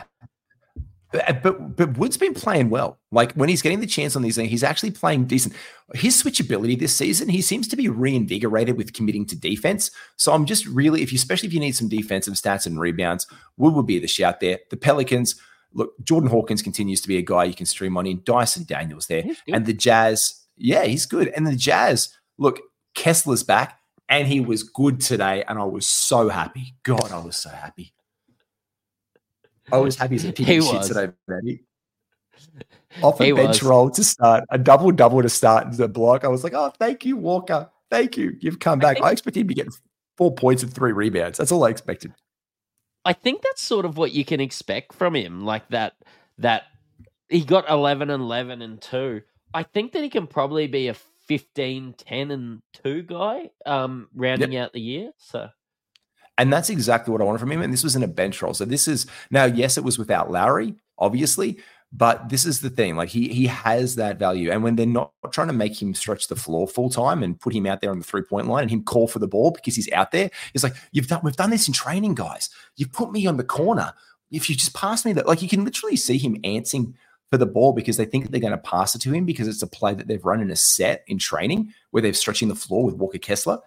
[1.11, 2.99] But, uh, but but Wood's been playing well.
[3.11, 5.55] Like when he's getting the chance on these things, he's actually playing decent.
[5.93, 9.91] His switchability this season, he seems to be reinvigorated with committing to defense.
[10.17, 13.27] So I'm just really, if you especially if you need some defensive stats and rebounds,
[13.57, 14.59] Wood would be the shout there.
[14.69, 15.35] The Pelicans,
[15.73, 18.21] look, Jordan Hawkins continues to be a guy you can stream on in.
[18.23, 21.29] Dyson Daniels there, and the Jazz, yeah, he's good.
[21.29, 22.59] And the Jazz, look,
[22.95, 23.79] Kessler's back,
[24.09, 26.75] and he was good today, and I was so happy.
[26.83, 27.93] God, I was so happy.
[29.71, 31.63] I was happy as a pig shit today, Matty.
[33.01, 33.63] Off a He bench was.
[33.63, 36.23] roll to start, a double double to start the block.
[36.23, 37.69] I was like, oh, thank you, Walker.
[37.89, 38.35] Thank you.
[38.39, 38.95] You've come I back.
[38.97, 39.67] think- I expected him to get
[40.17, 41.37] four points and three rebounds.
[41.37, 42.13] That's all I expected.
[43.03, 45.45] I think that's sort of what you can expect from him.
[45.45, 45.93] Like that
[46.39, 46.63] that
[47.29, 49.21] he got 11 and 11 and 2.
[49.53, 50.95] I think that he can probably be a
[51.27, 55.11] 15 10 and 2 guy um rounding out the year.
[55.17, 55.49] So
[56.37, 57.61] And that's exactly what I wanted from him.
[57.61, 58.53] And this was in a bench role.
[58.53, 61.59] So this is now, yes, it was without Lowry, obviously,
[61.91, 62.97] but this is the thing.
[62.97, 64.51] Like he he has that value.
[64.51, 67.53] And when they're not trying to make him stretch the floor full time and put
[67.53, 69.75] him out there on the three point line and him call for the ball because
[69.75, 72.49] he's out there, it's like you've done we've done this in training, guys.
[72.75, 73.93] You've put me on the corner.
[74.29, 76.95] If you just pass me that, like you can literally see him answering
[77.29, 79.61] for the ball because they think they're going to pass it to him because it's
[79.61, 82.83] a play that they've run in a set in training where they're stretching the floor
[82.83, 83.59] with Walker Kessler.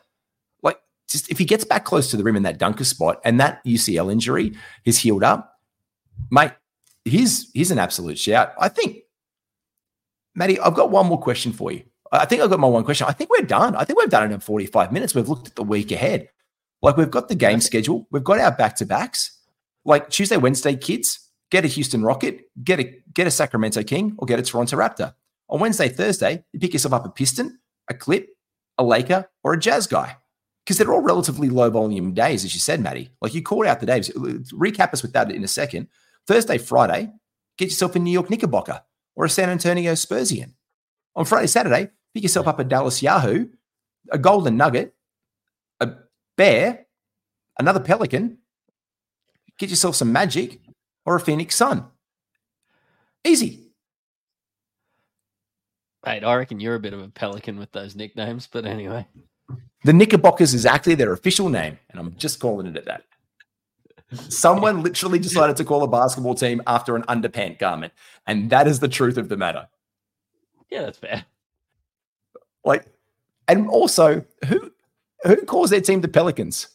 [1.09, 3.65] Just if he gets back close to the rim in that dunker spot and that
[3.65, 5.59] UCL injury has healed up,
[6.31, 6.53] mate,
[7.05, 8.53] he's he's an absolute shout.
[8.59, 8.99] I think,
[10.35, 11.85] Matty, I've got one more question for you.
[12.13, 13.07] I think I've got my one question.
[13.07, 13.75] I think we're done.
[13.77, 15.15] I think we've done it in 45 minutes.
[15.15, 16.29] We've looked at the week ahead.
[16.81, 19.37] Like we've got the game schedule, we've got our back to backs.
[19.85, 24.27] Like Tuesday, Wednesday, kids, get a Houston Rocket, get a get a Sacramento King, or
[24.27, 25.15] get a Toronto Raptor.
[25.49, 28.29] On Wednesday, Thursday, you pick yourself up a Piston, a Clip,
[28.77, 30.17] a Laker, or a Jazz guy.
[30.69, 33.09] Because they're all relatively low volume days, as you said, Matty.
[33.23, 34.11] Like you called out the days.
[34.11, 35.89] Uh, recap us with that in a second.
[36.27, 37.11] Thursday, Friday,
[37.57, 38.83] get yourself a New York Knickerbocker
[39.17, 40.53] or a San Antonio Spursian.
[41.17, 43.49] On Friday, Saturday, pick yourself up a Dallas Yahoo,
[44.13, 44.95] a Golden Nugget,
[45.81, 45.91] a
[46.37, 46.85] Bear,
[47.59, 48.37] another Pelican,
[49.59, 50.61] get yourself some Magic,
[51.07, 51.87] or a Phoenix Sun.
[53.25, 53.71] Easy.
[56.05, 59.07] Mate, I reckon you're a bit of a pelican with those nicknames, but anyway.
[59.85, 63.05] The Knickerbockers is actually their official name, and I'm just calling it at that.
[64.31, 67.93] Someone literally decided to call a basketball team after an underpant garment,
[68.27, 69.69] and that is the truth of the matter.
[70.71, 71.27] Yeah, that's fair.
[72.65, 72.87] Like,
[73.47, 74.73] and also, who
[75.25, 76.69] who calls their team the Pelicans?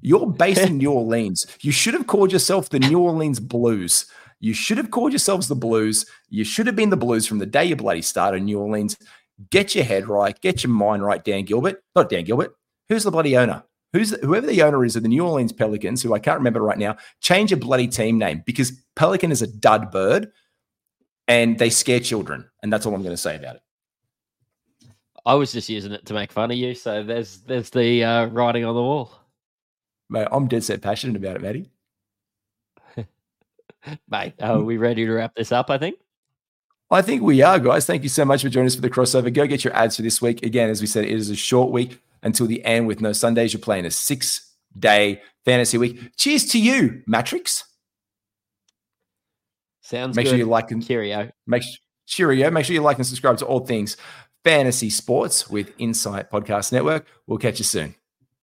[0.00, 1.46] You're based in New Orleans.
[1.60, 4.06] You should have called yourself the New Orleans Blues.
[4.38, 6.06] You should have called yourselves the Blues.
[6.30, 8.96] You should have been the Blues from the day you bloody started New Orleans.
[9.50, 10.38] Get your head right.
[10.40, 11.82] Get your mind right, Dan Gilbert.
[11.94, 12.54] Not Dan Gilbert.
[12.88, 13.62] Who's the bloody owner?
[13.92, 16.60] Who's the, whoever the owner is of the New Orleans Pelicans, who I can't remember
[16.60, 16.96] right now.
[17.20, 20.30] Change your bloody team name because Pelican is a dud bird,
[21.26, 22.48] and they scare children.
[22.62, 23.62] And that's all I'm going to say about it.
[25.26, 28.26] I was just using it to make fun of you, so there's there's the uh,
[28.26, 29.12] writing on the wall.
[30.08, 31.70] Mate, I'm dead set passionate about it, Matty.
[34.08, 35.68] Mate, are we ready to wrap this up?
[35.68, 35.96] I think.
[36.90, 37.86] I think we are, guys.
[37.86, 39.32] Thank you so much for joining us for the crossover.
[39.32, 40.44] Go get your ads for this week.
[40.44, 43.52] Again, as we said, it is a short week until the end with no Sundays.
[43.52, 46.16] You're playing a six day fantasy week.
[46.16, 47.64] Cheers to you, Mattrix.
[49.82, 50.30] Sounds make good.
[50.30, 51.30] sure you like and cheerio.
[51.46, 51.62] Make
[52.06, 52.50] cheerio.
[52.50, 53.96] Make sure you like and subscribe to all things
[54.44, 57.06] fantasy sports with Insight Podcast Network.
[57.26, 57.94] We'll catch you soon.